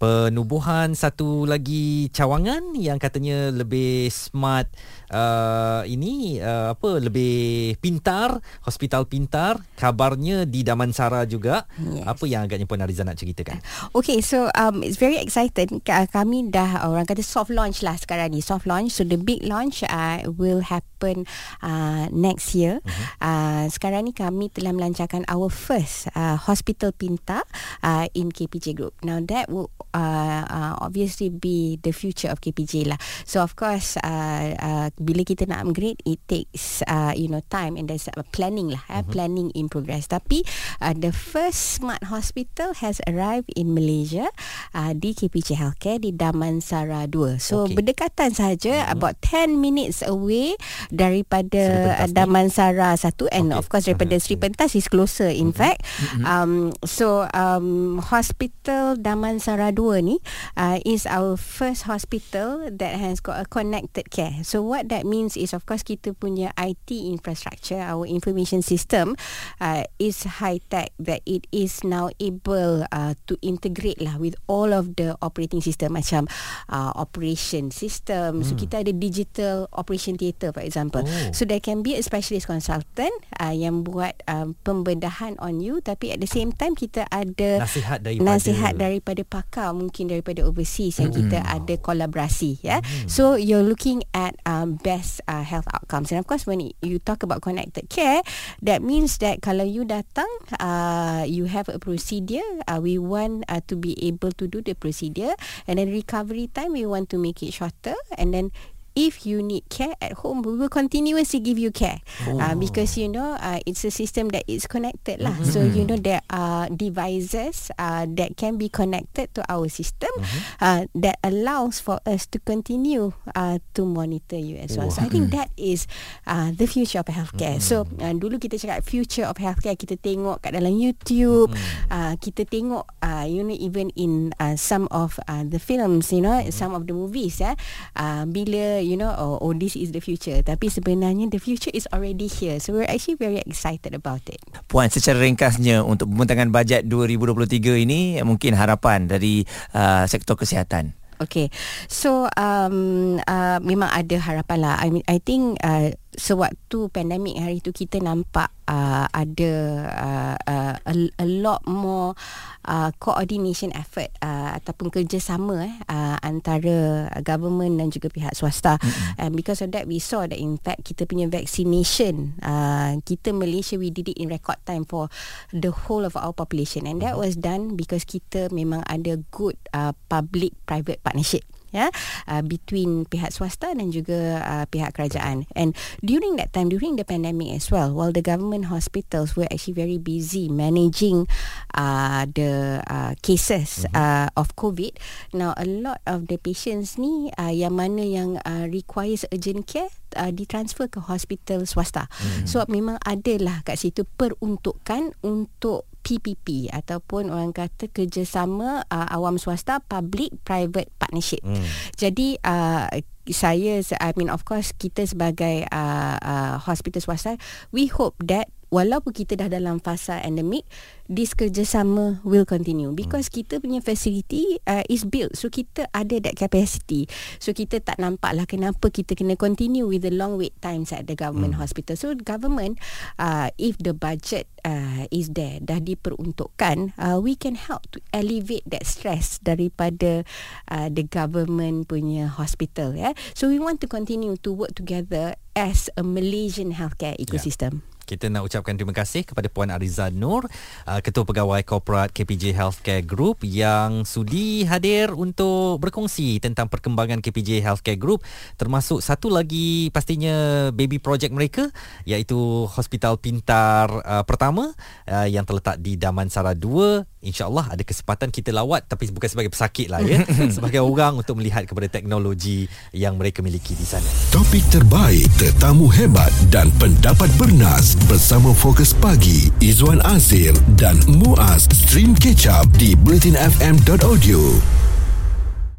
penubuhan 0.00 0.96
satu 0.96 1.44
lagi 1.44 2.08
cawangan 2.08 2.72
yang 2.72 2.96
katanya 2.96 3.52
lebih 3.52 4.08
smart 4.08 4.64
uh, 5.12 5.84
ini 5.84 6.40
uh, 6.40 6.72
apa 6.72 7.04
lebih 7.04 7.76
pintar 7.84 8.40
hospital 8.64 9.04
pintar 9.04 9.60
kabarnya 9.76 10.48
di 10.48 10.64
Damansara 10.64 11.28
juga 11.28 11.68
Yes. 11.76 12.06
apa 12.08 12.24
yang 12.24 12.48
agaknya 12.48 12.64
Puan 12.64 12.80
Ariza 12.80 13.04
nak 13.04 13.20
ceritakan 13.20 13.60
Okay, 13.92 14.24
so 14.24 14.48
um, 14.54 14.80
it's 14.80 14.96
very 14.96 15.18
excited. 15.18 15.68
Ka- 15.84 16.06
Kami 16.08 16.48
dah 16.48 16.86
orang 16.86 17.04
kata 17.04 17.20
soft 17.20 17.50
launch 17.50 17.82
lah 17.82 17.98
sekarang 17.98 18.32
ni. 18.32 18.40
Soft 18.40 18.64
launch. 18.64 18.94
So 18.94 19.02
the 19.04 19.18
big 19.18 19.42
launch 19.44 19.82
uh, 19.84 20.24
will 20.30 20.62
happen 20.62 21.26
uh, 21.60 22.06
next 22.08 22.54
year. 22.54 22.78
Uh-huh. 22.80 23.04
Uh, 23.20 23.64
sekarang 23.68 24.08
ni 24.08 24.12
kami 24.14 24.48
telah 24.48 24.72
melancarkan 24.72 25.26
our 25.28 25.50
first 25.50 26.08
uh, 26.14 26.38
hospital 26.38 26.94
pintar 26.94 27.44
uh, 27.82 28.06
in 28.14 28.30
KPJ 28.30 28.78
Group. 28.78 28.94
Now 29.02 29.18
that 29.20 29.50
will 29.50 29.68
uh, 29.92 30.42
uh, 30.46 30.72
obviously 30.78 31.28
be 31.28 31.76
the 31.82 31.90
future 31.90 32.30
of 32.30 32.40
KPJ 32.40 32.86
lah. 32.86 32.98
So 33.26 33.42
of 33.42 33.58
course, 33.58 33.98
uh, 34.00 34.54
uh, 34.54 34.88
bila 34.96 35.26
kita 35.26 35.50
nak 35.50 35.66
upgrade, 35.66 35.98
it 36.06 36.22
takes 36.30 36.86
uh, 36.86 37.12
you 37.12 37.26
know 37.26 37.42
time 37.50 37.74
and 37.74 37.90
there's 37.90 38.06
uh, 38.06 38.22
planning 38.30 38.70
lah. 38.70 38.82
Uh, 38.86 39.02
planning 39.02 39.50
in 39.58 39.66
progress. 39.66 40.06
Tapi 40.06 40.46
uh, 40.78 40.94
the 40.94 41.10
first 41.10 41.80
smart 41.80 42.06
hospital 42.06 42.72
has 42.78 43.02
arrived 43.10 43.50
in 43.58 43.74
Malaysia 43.74 44.30
uh, 44.72 44.94
di 44.94 45.12
KPJ 45.12 45.58
Healthcare 45.58 45.98
di 45.98 46.14
Damansara 46.14 47.10
2. 47.10 47.42
So 47.42 47.66
okay. 47.66 47.74
berdekatan 47.74 48.30
saja 48.32 48.86
mm-hmm. 48.86 48.94
about 48.94 49.18
10 49.24 49.58
minutes 49.58 50.06
away 50.06 50.54
daripada 50.94 51.96
uh. 51.98 52.08
Damansara 52.10 52.94
1 52.94 53.30
and 53.34 53.50
okay. 53.50 53.58
of 53.58 53.66
course 53.66 53.86
daripada 53.90 54.20
Mhm. 54.20 54.22
Sri 54.22 54.36
Pentas 54.36 54.72
is 54.76 54.86
closer 54.86 55.30
in 55.32 55.50
mm-hmm. 55.50 55.60
fact. 55.60 55.80
Mm-hmm. 55.86 56.24
Um 56.26 56.52
so 56.84 57.26
um 57.32 57.98
hospital 58.04 59.00
Damansara 59.00 59.72
2 59.72 59.79
2 59.80 60.04
ni 60.04 60.20
uh, 60.60 60.76
is 60.84 61.08
our 61.08 61.40
first 61.40 61.88
hospital 61.88 62.68
that 62.68 63.00
has 63.00 63.24
got 63.24 63.40
a 63.40 63.48
connected 63.48 64.12
care. 64.12 64.44
So 64.44 64.60
what 64.60 64.92
that 64.92 65.08
means 65.08 65.40
is 65.40 65.56
of 65.56 65.64
course 65.64 65.80
kita 65.80 66.12
punya 66.12 66.52
IT 66.60 66.92
infrastructure, 66.92 67.80
our 67.80 68.04
information 68.04 68.60
system 68.60 69.16
uh, 69.56 69.88
is 69.96 70.28
high 70.44 70.60
tech 70.68 70.92
that 71.00 71.24
it 71.24 71.48
is 71.48 71.80
now 71.80 72.12
able 72.20 72.84
uh, 72.92 73.16
to 73.24 73.40
integrate 73.40 74.04
lah 74.04 74.20
with 74.20 74.36
all 74.44 74.76
of 74.76 75.00
the 75.00 75.16
operating 75.24 75.64
system 75.64 75.96
macam 75.96 76.28
uh, 76.68 76.92
operation 76.92 77.72
system. 77.72 78.44
Hmm. 78.44 78.44
So 78.44 78.52
kita 78.60 78.84
ada 78.84 78.92
digital 78.92 79.64
operation 79.72 80.20
theatre 80.20 80.52
for 80.52 80.60
example. 80.60 81.08
Oh. 81.08 81.32
So 81.32 81.48
there 81.48 81.64
can 81.64 81.80
be 81.80 81.96
a 81.96 82.04
specialist 82.04 82.44
consultant 82.52 83.14
uh, 83.40 83.56
yang 83.56 83.88
buat 83.88 84.20
um, 84.28 84.60
pembedahan 84.60 85.40
on 85.40 85.64
you 85.64 85.80
tapi 85.80 86.12
at 86.12 86.20
the 86.20 86.28
same 86.28 86.52
time 86.52 86.76
kita 86.76 87.08
ada 87.08 87.64
nasihat 87.64 88.04
daripada 88.04 88.26
nasihat 88.28 88.72
daripada 88.76 89.22
pakar 89.24 89.69
mungkin 89.72 90.10
daripada 90.10 90.44
overseas 90.44 91.00
yang 91.00 91.12
kita 91.14 91.40
hmm. 91.40 91.56
ada 91.56 91.74
kolaborasi 91.80 92.60
ya. 92.60 92.80
Hmm. 92.80 93.08
So 93.08 93.34
you're 93.34 93.64
looking 93.64 94.04
at 94.12 94.36
um, 94.46 94.76
best 94.80 95.22
uh, 95.26 95.42
health 95.42 95.66
outcomes 95.72 96.10
and 96.10 96.18
of 96.18 96.26
course 96.26 96.46
when 96.46 96.60
you 96.82 96.98
talk 96.98 97.22
about 97.22 97.42
connected 97.42 97.88
care 97.88 98.22
that 98.62 98.80
means 98.82 99.18
that 99.22 99.40
kalau 99.44 99.66
you 99.66 99.86
datang 99.86 100.28
uh, 100.58 101.22
you 101.26 101.46
have 101.46 101.68
a 101.68 101.78
procedure 101.78 102.46
uh, 102.68 102.78
we 102.80 102.96
want 102.96 103.44
uh, 103.48 103.62
to 103.66 103.74
be 103.76 103.96
able 104.02 104.30
to 104.34 104.46
do 104.46 104.60
the 104.62 104.74
procedure 104.74 105.34
and 105.66 105.78
then 105.78 105.90
recovery 105.90 106.48
time 106.50 106.72
we 106.72 106.84
want 106.84 107.08
to 107.10 107.16
make 107.18 107.42
it 107.42 107.52
shorter 107.52 107.96
and 108.16 108.32
then 108.32 108.50
if 108.94 109.26
you 109.26 109.42
need 109.42 109.66
care 109.68 109.94
at 110.00 110.12
home 110.24 110.42
we 110.42 110.56
will 110.56 110.68
continuously 110.68 111.40
give 111.40 111.58
you 111.58 111.70
care 111.70 112.00
oh. 112.28 112.40
uh, 112.40 112.54
because 112.54 112.98
you 112.98 113.08
know 113.08 113.38
uh, 113.40 113.60
it's 113.66 113.84
a 113.84 113.90
system 113.90 114.28
that 114.30 114.44
is 114.48 114.66
connected 114.66 115.20
lah 115.22 115.34
mm-hmm. 115.34 115.50
so 115.50 115.62
you 115.62 115.86
know 115.86 115.96
there 115.96 116.22
are 116.30 116.66
devices 116.68 117.70
uh, 117.78 118.06
that 118.08 118.36
can 118.36 118.58
be 118.58 118.68
connected 118.68 119.30
to 119.34 119.44
our 119.48 119.68
system 119.70 120.10
mm-hmm. 120.18 120.40
uh, 120.60 120.82
that 120.94 121.18
allows 121.22 121.78
for 121.78 122.00
us 122.06 122.26
to 122.26 122.38
continue 122.42 123.12
uh, 123.34 123.58
to 123.74 123.86
monitor 123.86 124.38
you 124.38 124.56
as 124.58 124.74
well 124.76 124.88
oh. 124.88 124.94
so 124.94 125.02
I 125.02 125.08
think 125.08 125.30
that 125.30 125.54
is 125.56 125.86
uh, 126.26 126.50
the 126.50 126.66
future 126.66 127.00
of 127.00 127.06
healthcare 127.06 127.62
mm-hmm. 127.62 127.70
so 127.70 127.86
uh, 128.02 128.14
dulu 128.14 128.42
kita 128.42 128.58
cakap 128.58 128.82
future 128.82 129.26
of 129.26 129.38
healthcare 129.38 129.78
kita 129.78 129.96
tengok 130.00 130.42
kat 130.42 130.56
dalam 130.56 130.74
YouTube 130.74 131.54
mm-hmm. 131.54 131.92
uh, 131.94 132.14
kita 132.18 132.42
tengok 132.48 132.90
uh, 133.00 133.24
you 133.24 133.46
know 133.46 133.54
even 133.54 133.94
in 133.94 134.34
uh, 134.42 134.58
some 134.58 134.90
of 134.90 135.16
uh, 135.30 135.46
the 135.46 135.62
films 135.62 136.10
you 136.10 136.20
know 136.20 136.42
mm-hmm. 136.42 136.52
some 136.52 136.74
of 136.74 136.90
the 136.90 136.94
movies 136.96 137.38
ya 137.38 137.54
uh, 137.96 138.26
bila 138.26 138.79
you 138.82 138.96
know 138.96 139.12
oh, 139.14 139.38
oh 139.40 139.52
this 139.54 139.76
is 139.76 139.92
the 139.92 140.02
future. 140.02 140.40
Tapi 140.40 140.72
sebenarnya 140.72 141.28
the 141.28 141.38
future 141.38 141.70
is 141.70 141.86
already 141.92 142.26
here. 142.26 142.58
So 142.58 142.74
we're 142.74 142.88
actually 142.88 143.20
very 143.20 143.38
excited 143.44 143.92
about 143.92 144.24
it. 144.26 144.40
Puan 144.66 144.88
secara 144.88 145.20
ringkasnya 145.20 145.84
untuk 145.84 146.10
pembentangan 146.10 146.48
bajet 146.50 146.88
2023 146.88 147.84
ini 147.86 148.18
mungkin 148.24 148.56
harapan 148.56 149.06
dari 149.06 149.44
uh, 149.76 150.08
sektor 150.08 150.34
kesihatan? 150.34 150.96
Okay, 151.20 151.52
so 151.84 152.32
um, 152.32 153.20
uh, 153.28 153.60
memang 153.60 153.92
ada 153.92 154.16
harapan 154.16 154.58
lah. 154.64 154.74
I 154.80 154.88
mean, 154.88 155.04
I 155.04 155.20
think 155.20 155.60
uh, 155.60 155.92
sewaktu 156.18 156.90
pandemik 156.90 157.38
hari 157.38 157.62
tu 157.62 157.70
kita 157.70 158.02
nampak 158.02 158.50
uh, 158.66 159.06
ada 159.14 159.54
uh, 159.86 160.36
uh, 160.42 160.74
a, 160.82 160.94
a 161.22 161.26
lot 161.26 161.62
more 161.70 162.18
uh, 162.66 162.90
coordination 162.98 163.70
effort 163.78 164.10
uh, 164.18 164.58
ataupun 164.58 164.90
kerjasama 164.90 165.70
eh, 165.70 165.74
uh, 165.86 166.16
antara 166.22 167.06
government 167.22 167.78
dan 167.78 167.94
juga 167.94 168.10
pihak 168.10 168.34
swasta. 168.34 168.74
Mm-hmm. 168.78 169.22
And 169.22 169.30
because 169.38 169.62
of 169.62 169.70
that, 169.70 169.86
we 169.86 170.02
saw 170.02 170.26
that 170.26 170.38
in 170.38 170.58
fact 170.58 170.82
kita 170.82 171.06
punya 171.06 171.30
vaccination, 171.30 172.38
uh, 172.42 172.98
kita 173.06 173.30
Malaysia 173.30 173.78
we 173.78 173.94
did 173.94 174.10
it 174.10 174.18
in 174.18 174.30
record 174.30 174.58
time 174.66 174.82
for 174.82 175.06
the 175.54 175.70
whole 175.70 176.02
of 176.02 176.18
our 176.18 176.34
population, 176.34 176.90
and 176.90 176.98
that 177.02 177.14
was 177.14 177.38
done 177.38 177.78
because 177.78 178.02
kita 178.02 178.50
memang 178.50 178.82
ada 178.90 179.18
good 179.30 179.54
uh, 179.70 179.94
public-private 180.10 181.02
partnership 181.06 181.46
ya 181.70 181.90
uh, 182.26 182.42
between 182.42 183.06
pihak 183.06 183.30
swasta 183.30 183.72
dan 183.74 183.90
juga 183.94 184.42
uh, 184.42 184.64
pihak 184.66 184.94
kerajaan 184.94 185.46
and 185.54 185.74
during 186.02 186.34
that 186.34 186.50
time 186.50 186.70
during 186.70 186.98
the 186.98 187.06
pandemic 187.06 187.54
as 187.54 187.70
well 187.70 187.94
while 187.94 188.10
the 188.10 188.22
government 188.22 188.70
hospitals 188.70 189.34
were 189.38 189.46
actually 189.50 189.74
very 189.74 189.98
busy 189.98 190.50
managing 190.50 191.26
uh, 191.74 192.26
the 192.34 192.82
uh, 192.90 193.14
cases 193.22 193.86
mm-hmm. 193.86 193.98
uh, 193.98 194.28
of 194.34 194.54
covid 194.58 194.94
now 195.30 195.54
a 195.58 195.66
lot 195.66 196.02
of 196.06 196.26
the 196.26 196.38
patients 196.38 196.98
ni 196.98 197.30
uh, 197.38 197.52
yang 197.52 197.74
mana 197.74 198.02
yang 198.02 198.38
uh, 198.42 198.66
requires 198.66 199.22
urgent 199.30 199.66
care 199.66 199.90
uh, 200.18 200.30
ditransfer 200.34 200.90
ke 200.90 200.98
hospital 200.98 201.62
swasta 201.66 202.10
mm-hmm. 202.10 202.46
so 202.46 202.62
memang 202.66 202.98
adalah 203.06 203.62
kat 203.62 203.78
situ 203.78 204.02
peruntukan 204.18 205.14
untuk 205.22 205.89
PPP 206.00 206.72
ataupun 206.72 207.28
orang 207.28 207.52
kata 207.52 207.88
kerjasama 207.92 208.84
uh, 208.88 209.08
awam 209.14 209.36
swasta 209.36 209.80
public 209.84 210.34
private 210.42 210.90
partnership. 210.96 211.40
Hmm. 211.44 211.64
Jadi 211.96 212.40
uh, 212.42 212.88
saya 213.30 213.84
I 214.00 214.10
mean 214.18 214.32
of 214.32 214.42
course 214.48 214.74
kita 214.74 215.06
sebagai 215.06 215.68
uh, 215.70 216.16
uh, 216.18 216.54
hospital 216.58 216.98
swasta 217.00 217.38
we 217.70 217.86
hope 217.86 218.18
that 218.26 218.50
walaupun 218.70 219.12
kita 219.12 219.36
dah 219.36 219.50
dalam 219.50 219.82
fasa 219.82 220.22
endemik 220.22 220.64
this 221.10 221.34
kerjasama 221.34 222.22
will 222.22 222.46
continue. 222.46 222.94
Because 222.94 223.26
hmm. 223.28 223.42
kita 223.42 223.54
punya 223.58 223.82
facility 223.82 224.62
uh, 224.64 224.86
is 224.86 225.02
built. 225.02 225.34
So 225.34 225.50
kita 225.50 225.90
ada 225.90 226.22
that 226.22 226.38
capacity. 226.38 227.10
So 227.42 227.50
kita 227.50 227.82
tak 227.82 227.98
nampak 227.98 228.30
lah 228.38 228.46
kenapa 228.46 228.94
kita 228.94 229.18
kena 229.18 229.34
continue 229.34 229.90
with 229.90 230.06
the 230.06 230.14
long 230.14 230.38
wait 230.38 230.54
times 230.62 230.94
at 230.94 231.10
the 231.10 231.18
government 231.18 231.58
hmm. 231.58 231.60
hospital. 231.66 231.98
So 231.98 232.14
government 232.14 232.78
uh, 233.18 233.50
if 233.58 233.74
the 233.82 233.90
budget 233.92 234.46
uh, 234.62 235.10
is 235.10 235.34
there 235.34 235.58
dah 235.58 235.82
diperuntukkan 235.82 236.94
uh, 236.94 237.18
we 237.18 237.34
can 237.34 237.58
help 237.58 237.90
to 237.90 237.98
alleviate 238.14 238.64
that 238.70 238.86
stress 238.86 239.42
daripada 239.42 240.22
uh, 240.70 240.86
the 240.86 241.02
government 241.02 241.90
punya 241.90 242.30
hospital 242.30 242.94
yeah? 242.94 243.18
So 243.34 243.50
we 243.50 243.58
want 243.58 243.82
to 243.82 243.90
continue 243.90 244.38
to 244.46 244.50
work 244.54 244.78
together 244.78 245.34
as 245.58 245.90
a 245.98 246.06
Malaysian 246.06 246.78
healthcare 246.78 247.18
ecosystem. 247.18 247.82
yeah 247.82 247.89
kita 248.10 248.26
nak 248.26 248.50
ucapkan 248.50 248.74
terima 248.74 248.90
kasih 248.90 249.22
kepada 249.22 249.46
Puan 249.46 249.70
Ariza 249.70 250.10
Nur, 250.10 250.50
uh, 250.90 250.98
Ketua 250.98 251.22
Pegawai 251.22 251.62
Korporat 251.62 252.10
KPJ 252.10 252.58
Healthcare 252.58 253.06
Group 253.06 253.46
yang 253.46 254.02
sudi 254.02 254.66
hadir 254.66 255.14
untuk 255.14 255.78
berkongsi 255.78 256.42
tentang 256.42 256.66
perkembangan 256.66 257.22
KPJ 257.22 257.62
Healthcare 257.62 257.94
Group 257.94 258.26
termasuk 258.58 258.98
satu 258.98 259.30
lagi 259.30 259.94
pastinya 259.94 260.68
baby 260.74 260.98
project 260.98 261.30
mereka 261.30 261.70
iaitu 262.02 262.66
Hospital 262.66 263.22
Pintar 263.22 263.86
uh, 264.02 264.26
pertama 264.26 264.74
uh, 265.06 265.28
yang 265.30 265.46
terletak 265.46 265.78
di 265.78 265.94
Damansara 265.94 266.58
2 266.58 267.20
InsyaAllah 267.20 267.76
ada 267.76 267.84
kesempatan 267.84 268.32
kita 268.32 268.48
lawat 268.48 268.88
Tapi 268.88 269.12
bukan 269.12 269.28
sebagai 269.28 269.52
pesakit 269.52 269.92
lah 269.92 270.00
ya 270.00 270.24
Sebagai 270.56 270.80
orang 270.80 271.20
untuk 271.20 271.36
melihat 271.36 271.68
kepada 271.68 271.84
teknologi 271.92 272.64
Yang 272.96 273.14
mereka 273.20 273.38
miliki 273.44 273.76
di 273.76 273.84
sana. 273.84 274.08
Topik 274.32 274.64
terbaik, 274.72 275.28
tetamu 275.36 275.84
hebat 275.92 276.32
Dan 276.48 276.72
pendapat 276.80 277.28
bernas 277.36 277.99
Bersama 278.08 278.54
Fokus 278.54 278.94
Pagi 278.94 279.50
Izwan 279.60 280.00
Azir 280.06 280.54
dan 280.78 280.96
Muaz 281.10 281.66
Stream 281.74 282.14
Catch 282.16 282.46
Up 282.48 282.70
di 282.78 282.96
BulletinFM.audio 282.96 284.40